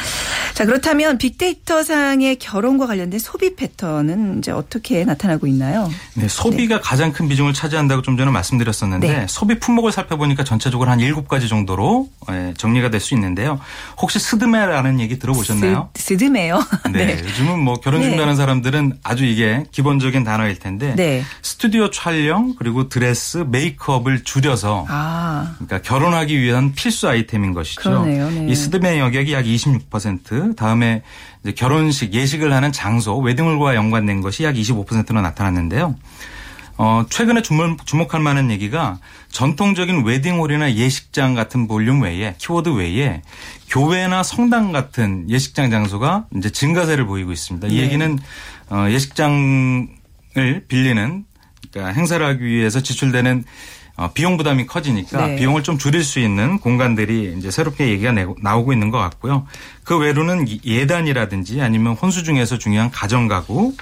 자, 0.56 0.66
그렇다면 0.66 1.18
빅데이터 1.20 1.84
상의 1.84 2.38
결혼과 2.38 2.88
관련된 2.88 3.20
소비 3.20 3.56
패턴은 3.56 4.40
이제 4.40 4.52
어떻게 4.52 5.06
나타나고 5.06 5.46
있나요? 5.46 5.92
네, 6.16 6.28
소비가 6.28 6.78
네. 6.78 6.82
가장 6.84 7.14
큰 7.14 7.28
비중을 7.28 7.54
차지한다고 7.54 8.02
좀 8.02 8.18
전에 8.18 8.32
말씀드렸었는데 8.32 9.08
네. 9.08 9.26
소비 9.30 9.60
품목을 9.60 9.92
살펴보니까 9.92 10.44
전체적으로 10.44 10.90
한 10.90 10.98
7가지 11.00 11.48
정도로 11.48 12.10
예, 12.32 12.54
정리가 12.58 12.90
될 12.90 13.04
수 13.04 13.14
있는데요. 13.16 13.60
혹시 14.02 14.18
스드메라는 14.18 15.00
얘기 15.00 15.20
들어보셨나요? 15.20 15.90
스드메요 15.96 16.64
네, 16.92 17.06
네, 17.06 17.24
요즘은 17.24 17.60
뭐 17.60 17.76
결혼 17.76 18.02
준비하는 18.02 18.34
네. 18.34 18.38
사람 18.38 18.54
사람들은 18.54 19.00
아주 19.04 19.26
이게 19.26 19.66
기본적인 19.72 20.24
단어일 20.24 20.60
텐데 20.60 20.96
네. 20.96 21.24
스튜디오 21.42 21.90
촬영 21.90 22.56
그리고 22.58 22.90
드레스 22.90 23.46
메이크업을 23.50 24.24
줄여서 24.24 24.86
아. 24.88 25.56
그러니까 25.56 25.82
결혼하기 25.82 26.40
위한 26.40 26.74
필수 26.74 27.08
아이템인 27.10 27.54
것이죠. 27.54 27.82
그러네요. 27.82 28.30
네. 28.30 28.48
이 28.50 28.56
스드메 28.56 29.00
영역이 29.00 29.34
약 29.34 29.46
26% 29.46 30.56
다음에 30.56 31.02
결혼식 31.56 32.14
예식을 32.14 32.54
하는 32.54 32.72
장소 32.72 33.18
웨딩홀과 33.18 33.76
연관된 33.76 34.22
것이 34.22 34.44
약 34.44 34.56
25%로 34.56 35.22
나타났는데요. 35.22 35.96
어, 36.78 37.06
최근에 37.10 37.42
주목, 37.42 37.86
주목할 37.86 38.20
만한 38.20 38.50
얘기가 38.50 38.98
전통적인 39.34 40.06
웨딩홀이나 40.06 40.76
예식장 40.76 41.34
같은 41.34 41.68
볼륨 41.68 42.04
외에 42.04 42.36
키워드 42.38 42.70
외에 42.70 43.24
교회나 43.68 44.22
성당 44.22 44.72
같은 44.72 45.28
예식장 45.28 45.72
장소가 45.72 46.28
이제 46.38 46.52
증가세를 46.52 47.08
보이고 47.08 47.32
있습니다. 47.32 47.68
이 47.68 47.72
네. 47.72 47.82
얘기는 47.82 48.20
어, 48.70 48.86
예식장을 48.90 49.88
빌리는 50.68 51.26
그러니까 51.72 51.94
행사를 51.94 52.24
하기 52.24 52.46
위해서 52.46 52.82
지출되는 52.82 53.44
어, 53.96 54.12
비용 54.14 54.38
부담이 54.38 54.68
커지니까 54.68 55.28
네. 55.28 55.36
비용을 55.38 55.64
좀 55.64 55.80
줄일 55.80 56.04
수 56.04 56.20
있는 56.20 56.60
공간들이 56.60 57.36
이제 57.36 57.50
새롭게 57.50 57.90
얘기가 57.90 58.12
내고, 58.12 58.36
나오고 58.40 58.72
있는 58.72 58.92
것 58.92 59.00
같고요. 59.00 59.48
그 59.84 59.98
외로는 59.98 60.46
예단이라든지 60.64 61.60
아니면 61.60 61.94
혼수 61.94 62.24
중에서 62.24 62.60
중요한 62.60 62.92
가정 62.92 63.28
가구 63.28 63.74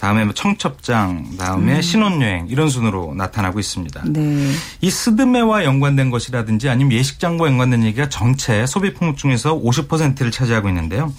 다음에 0.00 0.24
뭐 0.24 0.32
청첩장, 0.32 1.36
다음에 1.38 1.76
음. 1.76 1.82
신혼여행 1.82 2.46
이런 2.48 2.68
순으로 2.68 3.14
나타나고 3.16 3.58
있습니다. 3.58 4.04
네. 4.06 4.52
이 4.80 4.90
스드메와 4.90 5.64
연관된 5.64 6.10
것이라든지 6.10 6.68
아니면 6.68 6.92
예식장과 6.92 7.46
연관된 7.46 7.84
얘기가 7.84 8.08
전체 8.08 8.64
소비 8.66 8.94
품목 8.94 9.16
중에서 9.16 9.58
50%를 9.58 10.30
차지하고 10.30 10.68
있는데요. 10.68 11.12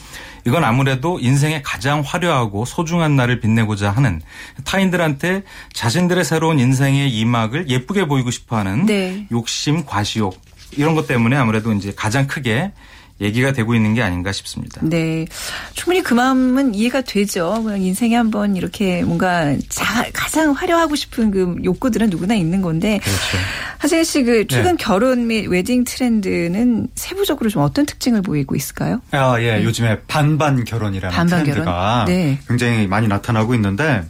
이건 0.48 0.63
아무래도 0.63 1.20
인생의 1.20 1.63
가장 1.63 2.02
화려하고 2.06 2.63
소중한 2.63 3.18
날을 3.18 3.42
빛내고자 3.42 3.92
하는 3.92 4.22
타인들한테 4.63 5.44
자신들의 5.74 6.24
새로운 6.24 6.60
인생의 6.60 7.10
이막을 7.20 7.70
예쁘게 7.70 8.08
보이고 8.08 8.32
싶어하는 8.32 8.86
네. 8.86 9.28
욕심, 9.32 9.86
과시욕 9.86 10.39
이런 10.72 10.96
것 10.96 11.08
때문에 11.08 11.36
아무래도 11.36 11.74
이제 11.74 11.92
가장 11.96 12.28
크게 12.28 12.72
얘기가 13.21 13.51
되고 13.51 13.75
있는 13.75 13.93
게 13.93 14.01
아닌가 14.01 14.32
싶습니다. 14.32 14.79
네. 14.84 15.25
충분히 15.73 16.01
그 16.01 16.13
마음은 16.13 16.73
이해가 16.73 17.01
되죠. 17.01 17.65
인생에 17.77 18.15
한번 18.15 18.55
이렇게 18.55 19.03
뭔가 19.03 19.55
자, 19.67 20.05
가장 20.13 20.51
화려하고 20.51 20.95
싶은 20.95 21.32
그 21.32 21.55
욕구들은 21.63 22.10
누구나 22.10 22.36
있는 22.36 22.62
건데. 22.62 22.99
그렇죠. 23.03 23.38
하세현 23.79 24.03
씨, 24.03 24.23
그 24.23 24.47
최근 24.47 24.77
네. 24.77 24.84
결혼 24.84 25.27
및 25.27 25.47
웨딩 25.47 25.84
트렌드는 25.84 26.88
세부적으로 26.95 27.49
좀 27.49 27.62
어떤 27.62 27.86
특징을 27.86 28.21
보이고 28.21 28.55
있을까요? 28.55 29.01
아, 29.12 29.39
예. 29.41 29.58
네. 29.58 29.63
요즘에 29.63 30.01
반반 30.08 30.63
결혼이라는 30.63 31.15
반반 31.15 31.43
트렌드가 31.43 32.05
결혼? 32.05 32.05
네. 32.05 32.39
굉장히 32.47 32.88
많이 32.88 33.08
나타나고 33.08 33.53
있는데 33.55 34.03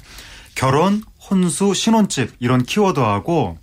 결혼, 0.56 1.02
혼수, 1.30 1.74
신혼집 1.74 2.34
이런 2.40 2.64
키워드하고 2.64 3.58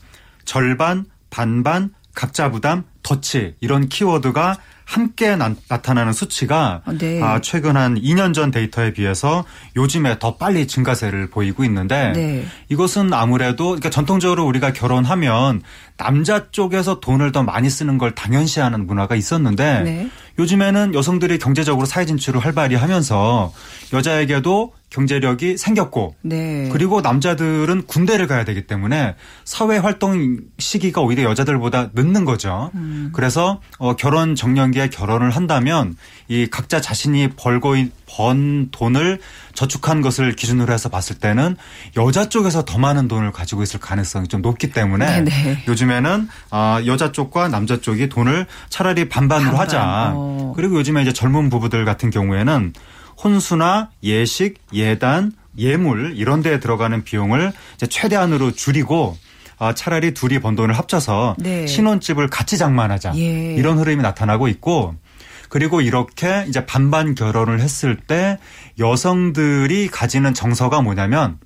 절반, 0.44 1.04
반반, 1.30 1.90
각자 2.14 2.50
부담, 2.50 2.84
터치 3.02 3.54
이런 3.60 3.88
키워드가 3.88 4.58
함께 4.86 5.34
나, 5.34 5.52
타나는 5.68 6.12
수치가 6.12 6.80
아, 6.86 6.92
네. 6.92 7.20
아, 7.20 7.40
최근 7.40 7.76
한 7.76 8.00
2년 8.00 8.32
전 8.32 8.52
데이터에 8.52 8.92
비해서 8.92 9.44
요즘에 9.74 10.20
더 10.20 10.36
빨리 10.36 10.68
증가세를 10.68 11.28
보이고 11.28 11.64
있는데 11.64 12.12
네. 12.12 12.46
이것은 12.68 13.12
아무래도 13.12 13.66
그러니까 13.66 13.90
전통적으로 13.90 14.46
우리가 14.46 14.72
결혼하면 14.72 15.62
남자 15.96 16.50
쪽에서 16.52 17.00
돈을 17.00 17.32
더 17.32 17.42
많이 17.42 17.68
쓰는 17.68 17.98
걸 17.98 18.14
당연시하는 18.14 18.86
문화가 18.86 19.16
있었는데 19.16 19.82
네. 19.82 20.10
요즘에는 20.38 20.94
여성들이 20.94 21.38
경제적으로 21.38 21.84
사회 21.84 22.06
진출을 22.06 22.44
활발히 22.44 22.76
하면서 22.76 23.52
여자에게도 23.92 24.72
경제력이 24.90 25.56
생겼고 25.56 26.14
네. 26.22 26.68
그리고 26.72 27.00
남자들은 27.00 27.86
군대를 27.86 28.26
가야 28.26 28.44
되기 28.44 28.66
때문에 28.66 29.16
사회 29.44 29.78
활동 29.78 30.38
시기가 30.58 31.00
오히려 31.00 31.24
여자들보다 31.24 31.90
늦는 31.94 32.24
거죠. 32.24 32.70
음. 32.74 33.10
그래서 33.12 33.60
어, 33.78 33.96
결혼 33.96 34.34
정년기에 34.34 34.88
결혼을 34.90 35.30
한다면 35.30 35.96
이 36.28 36.46
각자 36.46 36.80
자신이 36.80 37.30
벌고 37.36 37.74
번 38.08 38.70
돈을 38.70 39.18
저축한 39.54 40.00
것을 40.00 40.34
기준으로 40.34 40.72
해서 40.72 40.88
봤을 40.88 41.16
때는 41.16 41.56
여자 41.96 42.28
쪽에서 42.28 42.64
더 42.64 42.78
많은 42.78 43.08
돈을 43.08 43.32
가지고 43.32 43.62
있을 43.62 43.80
가능성이 43.80 44.28
좀 44.28 44.40
높기 44.42 44.70
때문에 44.70 45.06
네네. 45.06 45.30
네. 45.30 45.64
요즘에는 45.66 46.28
아, 46.50 46.82
여자 46.86 47.10
쪽과 47.10 47.48
남자 47.48 47.80
쪽이 47.80 48.08
돈을 48.08 48.46
차라리 48.68 49.08
반반으로 49.08 49.50
반반. 49.50 49.66
하자. 49.66 50.12
어. 50.14 50.52
그리고 50.54 50.76
요즘에 50.78 51.02
이제 51.02 51.12
젊은 51.12 51.50
부부들 51.50 51.84
같은 51.84 52.10
경우에는 52.10 52.72
혼수나 53.22 53.90
예식, 54.02 54.58
예단, 54.72 55.32
예물 55.58 56.14
이런 56.16 56.42
데에 56.42 56.60
들어가는 56.60 57.04
비용을 57.04 57.52
이제 57.76 57.86
최대한으로 57.86 58.52
줄이고 58.52 59.16
아, 59.58 59.74
차라리 59.74 60.12
둘이 60.12 60.38
번 60.38 60.54
돈을 60.54 60.76
합쳐서 60.76 61.36
네. 61.38 61.66
신혼집을 61.66 62.28
같이 62.28 62.58
장만하자 62.58 63.14
예. 63.16 63.54
이런 63.54 63.78
흐름이 63.78 64.02
나타나고 64.02 64.48
있고 64.48 64.94
그리고 65.48 65.80
이렇게 65.80 66.44
이제 66.48 66.66
반반 66.66 67.14
결혼을 67.14 67.60
했을 67.60 67.96
때 67.96 68.38
여성들이 68.78 69.88
가지는 69.88 70.34
정서가 70.34 70.82
뭐냐면 70.82 71.38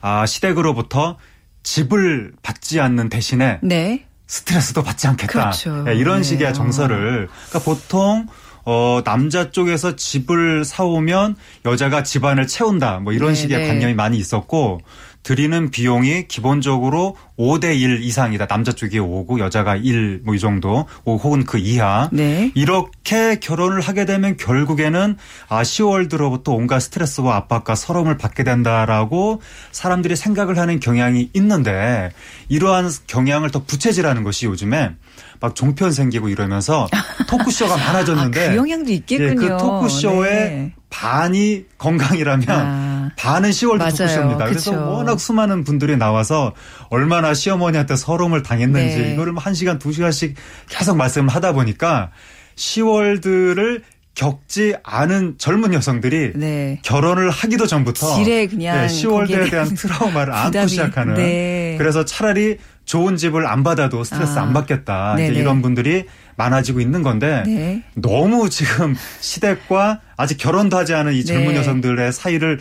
아, 0.00 0.26
시댁으로부터 0.26 1.16
집을 1.62 2.32
받지 2.42 2.80
않는 2.80 3.08
대신에 3.08 3.60
네. 3.62 4.04
스트레스도 4.26 4.82
받지 4.82 5.06
않겠다. 5.06 5.32
그렇죠. 5.32 5.84
예, 5.88 5.94
이런 5.94 6.22
식의 6.22 6.48
네. 6.48 6.52
정서를 6.52 7.28
그러니까 7.48 7.58
보통 7.60 8.26
어, 8.70 9.00
남자 9.02 9.50
쪽에서 9.50 9.96
집을 9.96 10.62
사오면 10.62 11.36
여자가 11.64 12.02
집안을 12.02 12.46
채운다. 12.46 12.98
뭐 12.98 13.14
이런 13.14 13.30
네, 13.30 13.34
식의 13.34 13.58
네. 13.60 13.66
관념이 13.66 13.94
많이 13.94 14.18
있었고 14.18 14.82
드리는 15.22 15.70
비용이 15.70 16.26
기본적으로 16.28 17.16
5대 17.38 17.78
1 17.78 18.02
이상이다. 18.02 18.46
남자 18.46 18.72
쪽이 18.72 18.98
5고 18.98 19.38
여자가 19.40 19.76
1 19.76 20.22
뭐 20.24 20.34
이 20.34 20.38
정도 20.38 20.86
혹은 21.04 21.44
그 21.44 21.58
이하. 21.58 22.08
네. 22.12 22.50
이렇게 22.54 23.38
결혼을 23.40 23.80
하게 23.80 24.04
되면 24.04 24.36
결국에는 24.36 25.16
아 25.48 25.62
10월 25.62 26.08
들어부터 26.08 26.52
온갖 26.52 26.80
스트레스와 26.80 27.36
압박과 27.36 27.74
서러움을 27.74 28.16
받게 28.16 28.44
된다라고 28.44 29.42
사람들이 29.72 30.16
생각을 30.16 30.58
하는 30.58 30.80
경향이 30.80 31.30
있는데 31.34 32.10
이러한 32.48 32.90
경향을 33.06 33.50
더 33.50 33.64
부채질하는 33.64 34.22
것이 34.22 34.46
요즘에 34.46 34.92
막 35.40 35.54
종편 35.54 35.92
생기고 35.92 36.28
이러면서 36.28 36.88
토크쇼가 37.28 37.76
많아졌는데 37.76 38.46
아, 38.46 38.50
그 38.50 38.56
영향도 38.56 38.90
있겠군요. 38.92 39.30
예, 39.30 39.34
그 39.34 39.56
토크쇼의 39.58 40.30
네. 40.32 40.72
반이 40.90 41.64
건강이라면 41.76 42.46
아, 42.48 42.97
반은 43.16 43.50
10월 43.50 43.78
토크쇼입니다. 43.78 44.46
그래서 44.46 44.72
워낙 44.72 45.20
수많은 45.20 45.64
분들이 45.64 45.96
나와서 45.96 46.54
얼마나 46.90 47.34
시어머니한테 47.34 47.96
서러움을 47.96 48.42
당했는지 48.42 48.98
네. 48.98 49.12
이거를 49.14 49.36
한 49.36 49.54
시간 49.54 49.78
두 49.78 49.92
시간씩 49.92 50.34
계속 50.68 50.96
말씀을 50.96 51.28
하다 51.28 51.52
보니까 51.52 52.10
시월드를 52.56 53.82
겪지 54.14 54.74
않은 54.82 55.36
젊은 55.38 55.72
여성들이 55.72 56.32
네. 56.34 56.80
결혼을 56.82 57.30
하기도 57.30 57.68
전부터 57.68 58.16
지레 58.16 58.48
그냥 58.48 58.80
네, 58.80 58.86
시월드에 58.88 59.48
대한 59.48 59.72
트라우마를 59.72 60.34
안고 60.34 60.66
시작하는 60.66 61.14
네. 61.14 61.76
그래서 61.78 62.04
차라리 62.04 62.58
좋은 62.84 63.16
집을 63.16 63.46
안 63.46 63.62
받아도 63.62 64.02
스트레스 64.02 64.38
아. 64.38 64.42
안 64.42 64.52
받겠다. 64.54 65.20
이런 65.20 65.62
분들이 65.62 66.06
많아지고 66.36 66.80
있는 66.80 67.02
건데 67.02 67.44
네. 67.46 67.82
너무 67.94 68.48
지금 68.50 68.96
시댁과 69.20 70.00
아직 70.16 70.38
결혼도 70.38 70.76
하지 70.76 70.94
않은 70.94 71.12
이 71.12 71.24
젊은 71.24 71.48
네. 71.48 71.56
여성들의 71.58 72.12
사이를 72.12 72.58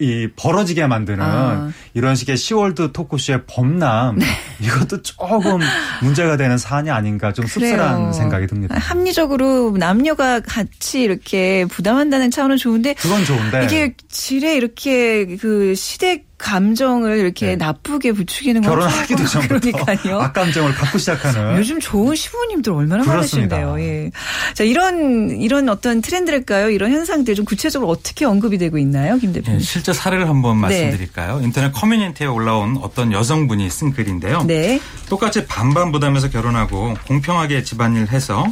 이 0.00 0.28
벌어지게 0.34 0.86
만드는 0.86 1.20
아. 1.20 1.70
이런 1.92 2.14
식의 2.14 2.38
시월드 2.38 2.92
토크쇼의 2.92 3.42
범람 3.46 4.18
네. 4.18 4.26
이것도 4.60 5.02
조금 5.02 5.60
문제가 6.02 6.38
되는 6.38 6.56
사안이 6.56 6.90
아닌가 6.90 7.34
좀 7.34 7.46
씁쓸한 7.46 8.14
생각이 8.14 8.46
듭니다. 8.46 8.74
합리적으로 8.78 9.76
남녀가 9.76 10.40
같이 10.40 11.02
이렇게 11.02 11.66
부담한다는 11.66 12.30
차원은 12.30 12.56
좋은데 12.56 12.94
그건 12.94 13.24
좋은데 13.26 13.64
이게 13.64 13.94
질에 14.08 14.56
이렇게 14.56 15.36
그 15.36 15.74
시댁 15.74 16.29
감정을 16.40 17.18
이렇게 17.18 17.46
네. 17.46 17.56
나쁘게 17.56 18.12
부추기는 18.12 18.62
건 18.62 18.70
결혼하기도 18.70 19.26
전부터 19.26 19.72
그러니까요. 19.72 20.20
악감정을 20.20 20.74
갖고 20.74 20.98
시작하는 20.98 21.58
요즘 21.58 21.78
좋은 21.80 22.16
시부님들 22.16 22.72
얼마나 22.72 23.04
그렇습니다. 23.04 23.58
많으신데요. 23.58 24.04
예. 24.06 24.10
자 24.54 24.64
이런 24.64 25.30
이런 25.30 25.68
어떤 25.68 26.00
트렌드일까요? 26.00 26.70
이런 26.70 26.92
현상들 26.92 27.34
좀 27.34 27.44
구체적으로 27.44 27.90
어떻게 27.90 28.24
언급이 28.24 28.58
되고 28.58 28.78
있나요, 28.78 29.18
김 29.18 29.32
대표님? 29.32 29.58
네, 29.58 29.64
실제 29.64 29.92
사례를 29.92 30.28
한번 30.28 30.56
네. 30.56 30.60
말씀드릴까요? 30.62 31.40
인터넷 31.42 31.72
커뮤니티에 31.72 32.26
올라온 32.26 32.78
어떤 32.82 33.12
여성분이 33.12 33.68
쓴 33.70 33.92
글인데요. 33.92 34.44
네. 34.44 34.80
똑같이 35.08 35.46
반반 35.46 35.92
부담해서 35.92 36.30
결혼하고 36.30 36.94
공평하게 37.06 37.62
집안일 37.64 38.08
해서 38.08 38.46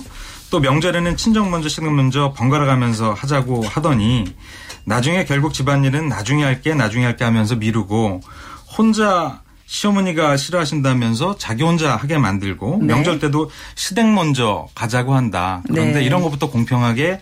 또 0.50 0.60
명절에는 0.60 1.16
친정 1.16 1.50
먼저 1.50 1.68
시댁 1.68 1.92
먼저 1.92 2.32
번갈아 2.36 2.64
가면서 2.66 3.12
하자고 3.12 3.64
하더니 3.66 4.24
나중에 4.88 5.24
결국 5.26 5.52
집안일은 5.52 6.08
나중에 6.08 6.42
할게 6.42 6.74
나중에 6.74 7.04
할게 7.04 7.24
하면서 7.24 7.54
미루고 7.54 8.22
혼자 8.76 9.42
시어머니가 9.66 10.38
싫어하신다면서 10.38 11.36
자기 11.36 11.62
혼자 11.62 11.94
하게 11.94 12.16
만들고 12.16 12.78
네. 12.80 12.86
명절 12.86 13.18
때도 13.18 13.50
시댁 13.74 14.06
먼저 14.06 14.66
가자고 14.74 15.14
한다. 15.14 15.62
그런데 15.68 16.00
네. 16.00 16.04
이런 16.04 16.22
것부터 16.22 16.50
공평하게 16.50 17.20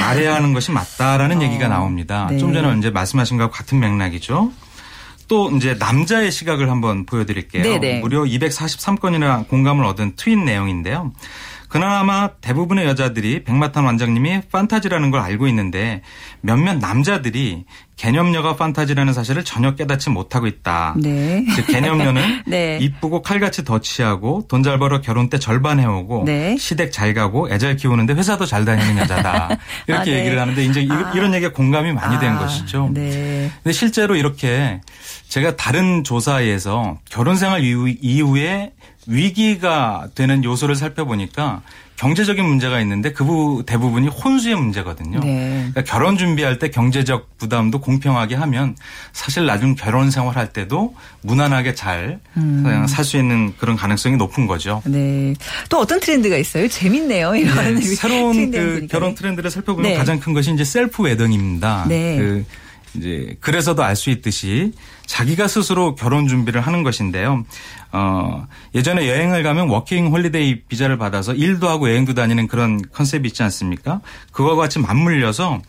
말해야 0.00 0.34
하는 0.34 0.54
것이 0.54 0.72
맞다라는 0.72 1.38
어. 1.38 1.42
얘기가 1.42 1.68
나옵니다. 1.68 2.28
네. 2.30 2.38
좀 2.38 2.54
전에 2.54 2.78
이제 2.78 2.88
말씀하신 2.88 3.36
것과 3.36 3.50
같은 3.50 3.78
맥락이죠. 3.78 4.50
또 5.28 5.50
이제 5.50 5.74
남자의 5.78 6.32
시각을 6.32 6.70
한번 6.70 7.04
보여드릴게요. 7.04 7.62
네네. 7.62 7.78
네. 7.78 8.00
무려 8.00 8.22
243건이나 8.22 9.46
공감을 9.48 9.84
얻은 9.84 10.16
트윗 10.16 10.38
내용인데요. 10.38 11.12
그 11.76 11.80
그나마 11.80 12.28
대부분의 12.40 12.86
여자들이 12.86 13.44
백마탄 13.44 13.84
원장님이 13.84 14.40
판타지라는 14.50 15.10
걸 15.10 15.20
알고 15.20 15.46
있는데 15.48 16.00
몇몇 16.40 16.78
남자들이 16.78 17.66
개념녀가 17.96 18.56
판타지라는 18.56 19.14
사실을 19.14 19.42
전혀 19.42 19.74
깨닫지 19.74 20.10
못하고 20.10 20.46
있다. 20.46 20.94
네. 20.98 21.44
즉 21.56 21.66
개념녀는 21.66 22.42
네. 22.46 22.78
이쁘고 22.80 23.22
칼같이 23.22 23.64
덧치하고 23.64 24.44
돈 24.48 24.66
잘 24.66 24.78
벌어 24.80 25.00
결혼 25.00 25.30
때 25.30 25.38
절반 25.38 25.78
해오고 25.78 26.24
네. 26.26 26.56
시댁 26.58 26.90
잘 26.92 27.14
가고 27.14 27.48
애잘 27.50 27.76
키우는데 27.76 28.14
회사도 28.14 28.44
잘 28.46 28.64
다니는 28.64 28.98
여자다. 28.98 29.48
이렇게 29.86 30.00
아, 30.10 30.14
네. 30.14 30.18
얘기를 30.20 30.40
하는데 30.40 30.64
이제 30.64 30.86
아. 30.90 31.12
이런 31.14 31.32
얘기가 31.34 31.52
공감이 31.52 31.92
많이 31.92 32.16
아, 32.16 32.18
된 32.18 32.36
것이죠. 32.36 32.90
네. 32.92 33.50
근데 33.62 33.72
실제로 33.72 34.16
이렇게 34.16 34.80
제가 35.28 35.54
다른 35.56 36.02
조사에서 36.04 36.98
결혼 37.08 37.36
생활 37.36 37.62
이후, 37.64 37.88
이후에 37.88 38.72
위기가 39.06 40.08
되는 40.14 40.42
요소를 40.42 40.74
살펴보니까 40.74 41.62
경제적인 41.96 42.44
문제가 42.44 42.80
있는데 42.80 43.12
그 43.12 43.62
대부분이 43.66 44.08
혼수의 44.08 44.54
문제거든요. 44.54 45.20
네. 45.20 45.68
그러니까 45.72 45.84
결혼 45.84 46.16
준비할 46.16 46.58
때 46.58 46.70
경제적 46.70 47.38
부담도 47.38 47.80
공평하게 47.80 48.34
하면 48.34 48.76
사실 49.12 49.46
나중 49.46 49.74
결혼 49.74 50.10
생활할 50.10 50.52
때도 50.52 50.94
무난하게 51.22 51.74
잘 51.74 52.20
살수 52.88 53.16
음. 53.16 53.20
있는 53.20 53.54
그런 53.56 53.76
가능성이 53.76 54.16
높은 54.16 54.46
거죠. 54.46 54.82
네. 54.84 55.34
또 55.68 55.78
어떤 55.78 55.98
트렌드가 56.00 56.36
있어요? 56.36 56.68
재밌네요. 56.68 57.34
이런 57.34 57.74
네. 57.74 57.80
새로운 57.80 58.50
그 58.50 58.86
결혼 58.90 59.14
트렌드를 59.14 59.50
살펴보면 59.50 59.92
네. 59.92 59.96
가장 59.96 60.20
큰 60.20 60.34
것이 60.34 60.52
이제 60.52 60.64
셀프 60.64 61.02
웨딩입니다. 61.02 61.86
네. 61.88 62.18
그 62.18 62.44
이제 62.96 63.36
그래서도 63.40 63.82
알 63.82 63.96
수 63.96 64.10
있듯이 64.10 64.72
자기가 65.06 65.48
스스로 65.48 65.94
결혼 65.94 66.28
준비를 66.28 66.60
하는 66.60 66.82
것인데요. 66.82 67.44
어, 67.92 68.46
예전에 68.74 69.08
여행을 69.08 69.42
가면 69.42 69.68
워킹 69.68 70.08
홀리데이 70.08 70.62
비자를 70.64 70.98
받아서 70.98 71.32
일도 71.32 71.68
하고 71.68 71.88
여행도 71.88 72.14
다니는 72.14 72.46
그런 72.46 72.82
컨셉이 72.92 73.28
있지 73.28 73.42
않습니까? 73.42 74.00
그와 74.32 74.54
같이 74.56 74.78
맞물려서 74.80 75.60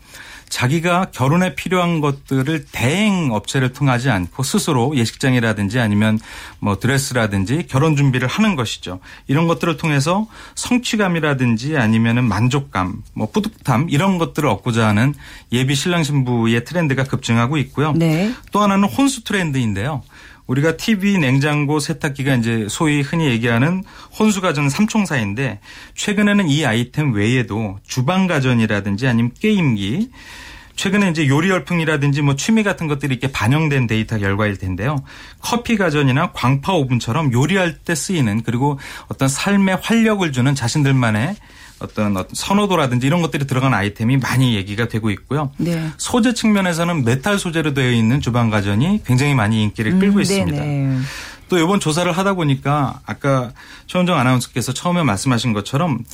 자기가 0.48 1.06
결혼에 1.12 1.54
필요한 1.54 2.00
것들을 2.00 2.66
대행 2.72 3.30
업체를 3.32 3.72
통하지 3.72 4.10
않고 4.10 4.42
스스로 4.42 4.96
예식장이라든지 4.96 5.78
아니면 5.78 6.18
뭐 6.58 6.78
드레스라든지 6.78 7.66
결혼 7.68 7.96
준비를 7.96 8.28
하는 8.28 8.56
것이죠. 8.56 9.00
이런 9.26 9.46
것들을 9.46 9.76
통해서 9.76 10.26
성취감이라든지 10.54 11.76
아니면은 11.76 12.24
만족감, 12.24 13.02
뭐 13.14 13.30
뿌듯함 13.30 13.88
이런 13.90 14.18
것들을 14.18 14.48
얻고자 14.48 14.86
하는 14.88 15.14
예비 15.52 15.74
신랑 15.74 16.02
신부의 16.02 16.64
트렌드가 16.64 17.04
급증하고 17.04 17.56
있고요. 17.58 17.92
네. 17.92 18.32
또 18.52 18.60
하나는 18.60 18.88
혼수 18.88 19.24
트렌드인데요. 19.24 20.02
우리가 20.48 20.76
TV, 20.76 21.18
냉장고, 21.18 21.78
세탁기가 21.78 22.34
이제 22.36 22.66
소위 22.68 23.02
흔히 23.02 23.26
얘기하는 23.26 23.84
혼수 24.18 24.40
가전 24.40 24.68
삼총사인데 24.68 25.60
최근에는 25.94 26.48
이 26.48 26.64
아이템 26.64 27.12
외에도 27.12 27.78
주방 27.86 28.26
가전이라든지 28.26 29.06
아니면 29.06 29.30
게임기 29.38 30.10
최근에 30.74 31.10
이제 31.10 31.26
요리 31.26 31.50
열풍이라든지 31.50 32.22
뭐 32.22 32.36
취미 32.36 32.62
같은 32.62 32.86
것들이 32.86 33.14
이렇게 33.14 33.32
반영된 33.32 33.88
데이터 33.88 34.16
결과일 34.16 34.56
텐데요. 34.56 35.02
커피 35.40 35.76
가전이나 35.76 36.30
광파 36.32 36.72
오븐처럼 36.72 37.32
요리할 37.32 37.78
때 37.78 37.96
쓰이는 37.96 38.42
그리고 38.44 38.78
어떤 39.08 39.28
삶에 39.28 39.72
활력을 39.72 40.30
주는 40.30 40.54
자신들만의 40.54 41.34
어떤 41.80 42.24
선호도라든지 42.32 43.06
이런 43.06 43.22
것들이 43.22 43.46
들어간 43.46 43.74
아이템이 43.74 44.16
많이 44.16 44.56
얘기가 44.56 44.88
되고 44.88 45.10
있고요. 45.10 45.52
네. 45.58 45.90
소재 45.96 46.34
측면에서는 46.34 47.04
메탈 47.04 47.38
소재로 47.38 47.74
되어 47.74 47.90
있는 47.92 48.20
주방 48.20 48.50
가전이 48.50 49.02
굉장히 49.04 49.34
많이 49.34 49.62
인기를 49.62 49.92
음, 49.92 50.00
끌고 50.00 50.16
음, 50.16 50.20
있습니다. 50.22 50.62
또 51.48 51.58
이번 51.58 51.80
조사를 51.80 52.10
하다 52.10 52.34
보니까 52.34 53.00
아까 53.06 53.52
최원정 53.86 54.18
아나운서께서 54.18 54.72
처음에 54.72 55.02
말씀하신 55.02 55.52
것처럼 55.52 56.04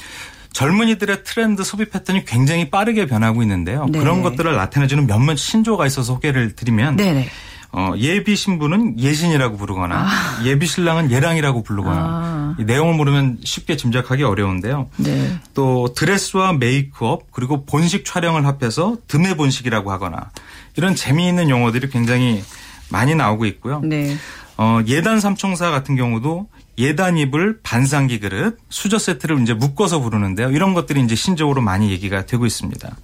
젊은이들의 0.52 1.24
트렌드 1.24 1.64
소비 1.64 1.86
패턴이 1.86 2.24
굉장히 2.24 2.70
빠르게 2.70 3.06
변하고 3.06 3.42
있는데요. 3.42 3.86
네. 3.90 3.98
그런 3.98 4.22
것들을 4.22 4.54
나타내주는 4.54 5.06
몇몇 5.06 5.36
신조어가 5.36 5.86
있어서 5.86 6.14
소개를 6.14 6.54
드리면 6.54 6.96
네네. 6.96 7.28
어, 7.76 7.92
예비 7.96 8.36
신부는 8.36 9.00
예신이라고 9.00 9.56
부르거나 9.56 10.06
아. 10.06 10.42
예비 10.44 10.64
신랑은 10.66 11.10
예랑이라고 11.10 11.64
부르거나 11.64 11.98
아. 11.98 12.56
이 12.58 12.64
내용을 12.64 12.94
모르면 12.94 13.38
쉽게 13.42 13.76
짐작하기 13.76 14.22
어려운데요. 14.22 14.88
네. 14.98 15.40
또 15.54 15.92
드레스와 15.92 16.52
메이크업 16.52 17.32
그리고 17.32 17.64
본식 17.64 18.04
촬영을 18.04 18.46
합해서 18.46 18.96
드메본식이라고 19.08 19.90
하거나 19.90 20.30
이런 20.76 20.94
재미있는 20.94 21.50
용어들이 21.50 21.88
굉장히 21.90 22.44
많이 22.90 23.16
나오고 23.16 23.44
있고요. 23.46 23.80
네. 23.82 24.16
어, 24.56 24.78
예단 24.86 25.18
삼총사 25.18 25.72
같은 25.72 25.96
경우도 25.96 26.46
예단 26.78 27.23
이불 27.23 27.58
반상기 27.64 28.20
그릇, 28.20 28.56
수저 28.68 28.98
세트를 28.98 29.40
이제 29.42 29.52
묶어서 29.52 29.98
부르는데요. 30.00 30.50
이런 30.50 30.74
것들이 30.74 31.02
이제 31.02 31.16
신조어로 31.16 31.60
많이 31.60 31.90
얘기가 31.90 32.24
되고 32.26 32.46
있습니다. 32.46 32.96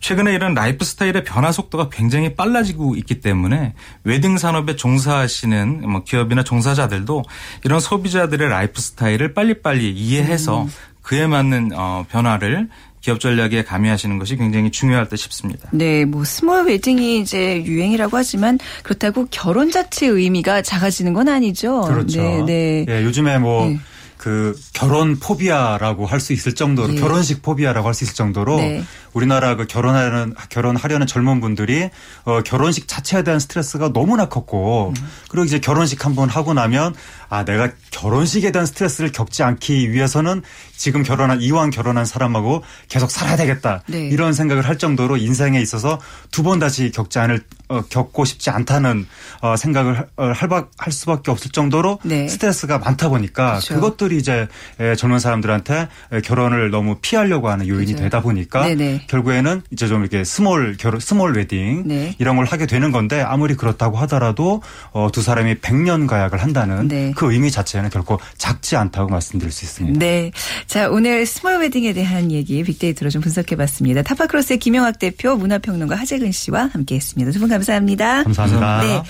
최근에 0.00 0.34
이런 0.34 0.54
라이프 0.54 0.84
스타일의 0.84 1.24
변화 1.24 1.52
속도가 1.52 1.88
굉장히 1.90 2.34
빨라지고 2.34 2.96
있기 2.96 3.20
때문에 3.20 3.74
웨딩 4.04 4.38
산업에 4.38 4.76
종사하시는 4.76 5.88
뭐 5.88 6.04
기업이나 6.04 6.42
종사자들도 6.44 7.24
이런 7.64 7.80
소비자들의 7.80 8.48
라이프 8.48 8.80
스타일을 8.80 9.34
빨리빨리 9.34 9.92
이해해서 9.92 10.62
음. 10.62 10.68
그에 11.02 11.26
맞는 11.26 11.70
어 11.74 12.04
변화를 12.10 12.68
기업 13.00 13.20
전략에 13.20 13.62
가미하시는 13.62 14.18
것이 14.18 14.36
굉장히 14.36 14.72
중요할 14.72 15.08
듯 15.08 15.14
싶습니다. 15.14 15.68
네, 15.70 16.04
뭐 16.04 16.24
스몰 16.24 16.66
웨딩이 16.66 17.20
이제 17.20 17.62
유행이라고 17.64 18.16
하지만 18.16 18.58
그렇다고 18.82 19.28
결혼 19.30 19.70
자체의 19.70 20.10
의미가 20.12 20.62
작아지는 20.62 21.12
건 21.12 21.28
아니죠. 21.28 21.82
그렇죠. 21.82 22.20
네, 22.20 22.44
네. 22.44 22.86
예, 22.88 23.04
요즘에 23.04 23.38
뭐 23.38 23.66
네. 23.66 23.78
그 24.16 24.58
결혼 24.72 25.18
포비아라고 25.18 26.06
할 26.06 26.20
수 26.20 26.32
있을 26.32 26.54
정도로 26.54 26.94
네. 26.94 27.00
결혼식 27.00 27.42
포비아라고 27.42 27.86
할 27.86 27.94
수 27.94 28.04
있을 28.04 28.14
정도로 28.14 28.56
네. 28.56 28.82
우리나라 29.12 29.56
그 29.56 29.66
결혼하는 29.66 30.34
결혼하려는 30.48 31.06
젊은 31.06 31.40
분들이 31.40 31.90
어 32.24 32.40
결혼식 32.42 32.88
자체에 32.88 33.22
대한 33.22 33.38
스트레스가 33.40 33.92
너무나 33.92 34.28
컸고 34.28 34.94
음. 34.96 35.08
그리고 35.28 35.44
이제 35.44 35.58
결혼식 35.58 36.04
한번 36.04 36.28
하고 36.28 36.54
나면 36.54 36.94
아 37.28 37.44
내가 37.44 37.70
결혼식에 37.90 38.52
대한 38.52 38.66
스트레스를 38.66 39.12
겪지 39.12 39.42
않기 39.42 39.92
위해서는 39.92 40.42
지금 40.76 41.02
결혼한 41.02 41.40
이왕 41.42 41.70
결혼한 41.70 42.04
사람하고 42.04 42.62
계속 42.88 43.10
살아야 43.10 43.36
되겠다 43.36 43.82
네. 43.86 44.08
이런 44.08 44.32
생각을 44.32 44.66
할 44.66 44.78
정도로 44.78 45.16
인생에 45.16 45.60
있어서 45.60 46.00
두 46.30 46.46
번 46.46 46.60
다시 46.60 46.92
겪지 46.92 47.18
않을 47.18 47.42
어, 47.65 47.65
겪고 47.88 48.24
싶지 48.24 48.50
않다는 48.50 49.06
어, 49.40 49.56
생각을 49.56 50.06
어, 50.16 50.24
할, 50.26 50.48
할 50.78 50.92
수밖에 50.92 51.30
없을 51.30 51.50
정도로 51.50 51.98
네. 52.02 52.28
스트레스가 52.28 52.78
많다 52.78 53.08
보니까 53.08 53.52
그렇죠. 53.52 53.74
그것들이 53.74 54.16
이제 54.16 54.46
젊은 54.96 55.18
사람들한테 55.18 55.88
결혼을 56.24 56.70
너무 56.70 56.96
피하려고 57.00 57.48
하는 57.48 57.66
요인이 57.66 57.86
그렇죠. 57.86 58.02
되다 58.04 58.20
보니까 58.20 58.66
네네. 58.66 59.06
결국에는 59.08 59.62
이제 59.70 59.88
좀 59.88 60.02
이렇게 60.02 60.24
스몰 60.24 60.76
결혼 60.78 61.00
스몰 61.00 61.36
웨딩 61.36 61.84
네. 61.86 62.14
이런 62.18 62.36
걸 62.36 62.46
하게 62.46 62.66
되는 62.66 62.92
건데 62.92 63.20
아무리 63.20 63.54
그렇다고 63.54 63.96
하더라도 63.98 64.62
어, 64.92 65.08
두 65.12 65.22
사람이 65.22 65.56
100년 65.56 66.06
가약을 66.06 66.42
한다는 66.42 66.88
네. 66.88 67.12
그 67.16 67.32
의미 67.32 67.50
자체는 67.50 67.90
결코 67.90 68.18
작지 68.36 68.76
않다고 68.76 69.10
말씀드릴 69.10 69.52
수 69.52 69.64
있습니다. 69.64 69.98
네. 69.98 70.30
자, 70.66 70.88
오늘 70.88 71.26
스몰 71.26 71.58
웨딩에 71.58 71.92
대한 71.92 72.30
얘기 72.32 72.62
빅데이터로 72.62 73.10
좀 73.10 73.22
분석해 73.22 73.56
봤습니다. 73.56 74.02
타파크로스의 74.02 74.58
김영학 74.58 74.98
대표 74.98 75.36
문화평론가 75.36 75.96
하재근 75.96 76.32
씨와 76.32 76.70
함께 76.72 76.96
했습니다. 76.96 77.30
두분 77.30 77.48
감사합니다. 77.56 78.22
감사합니다. 78.24 78.80
네. 78.82 79.02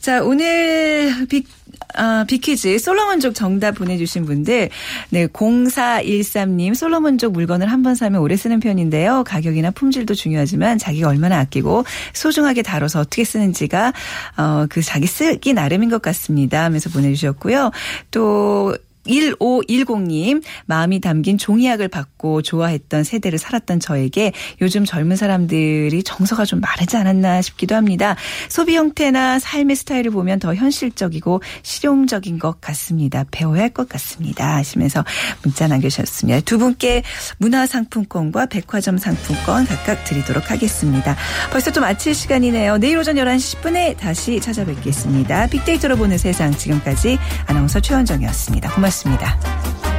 자, 0.00 0.22
오늘 0.22 1.26
빅 1.28 1.46
아, 1.94 2.24
빅퀴즈 2.26 2.78
솔로몬족 2.78 3.34
정답 3.34 3.72
보내주신 3.72 4.24
분들, 4.24 4.70
네, 5.10 5.26
0413님, 5.26 6.74
솔로몬족 6.74 7.32
물건을 7.32 7.70
한 7.70 7.82
번 7.82 7.94
사면 7.96 8.20
오래 8.22 8.36
쓰는 8.36 8.60
편인데요. 8.60 9.24
가격이나 9.24 9.72
품질도 9.72 10.14
중요하지만 10.14 10.78
자기가 10.78 11.08
얼마나 11.08 11.38
아끼고 11.40 11.84
소중하게 12.14 12.62
다뤄서 12.62 13.00
어떻게 13.00 13.24
쓰는지가, 13.24 13.92
어, 14.36 14.66
그 14.70 14.80
자기 14.82 15.06
쓰기 15.06 15.52
나름인 15.52 15.90
것 15.90 16.00
같습니다. 16.00 16.64
하면서 16.64 16.88
보내주셨고요. 16.90 17.72
또, 18.10 18.74
1510님, 19.06 20.42
마음이 20.66 21.00
담긴 21.00 21.38
종이약을 21.38 21.88
받고 21.88 22.42
좋아했던 22.42 23.04
세대를 23.04 23.38
살았던 23.38 23.80
저에게 23.80 24.32
요즘 24.60 24.84
젊은 24.84 25.16
사람들이 25.16 26.02
정서가 26.04 26.44
좀 26.44 26.60
마르지 26.60 26.96
않았나 26.96 27.42
싶기도 27.42 27.74
합니다. 27.74 28.16
소비 28.48 28.76
형태나 28.76 29.38
삶의 29.38 29.76
스타일을 29.76 30.12
보면 30.12 30.38
더 30.38 30.54
현실적이고 30.54 31.42
실용적인 31.62 32.38
것 32.38 32.60
같습니다. 32.60 33.24
배워야 33.30 33.62
할 33.62 33.72
것 33.72 33.88
같습니다. 33.88 34.56
하시면서 34.56 35.04
문자 35.42 35.66
남겨주셨습니다. 35.66 36.40
두 36.40 36.58
분께 36.58 37.02
문화상품권과 37.38 38.46
백화점 38.46 38.98
상품권 38.98 39.64
각각 39.66 40.04
드리도록 40.04 40.50
하겠습니다. 40.50 41.16
벌써 41.50 41.70
좀 41.70 41.82
마칠 41.82 42.14
시간이네요. 42.14 42.78
내일 42.78 42.98
오전 42.98 43.16
11시 43.16 43.62
10분에 43.62 43.96
다시 43.96 44.40
찾아뵙겠습니다. 44.40 45.46
빅데이터로 45.46 45.96
보는 45.96 46.18
세상 46.18 46.52
지금까지 46.52 47.18
아나운서 47.46 47.80
최원정이었습니다. 47.80 48.74
고맙습니다. 48.74 48.91
들었습니다. 48.92 49.91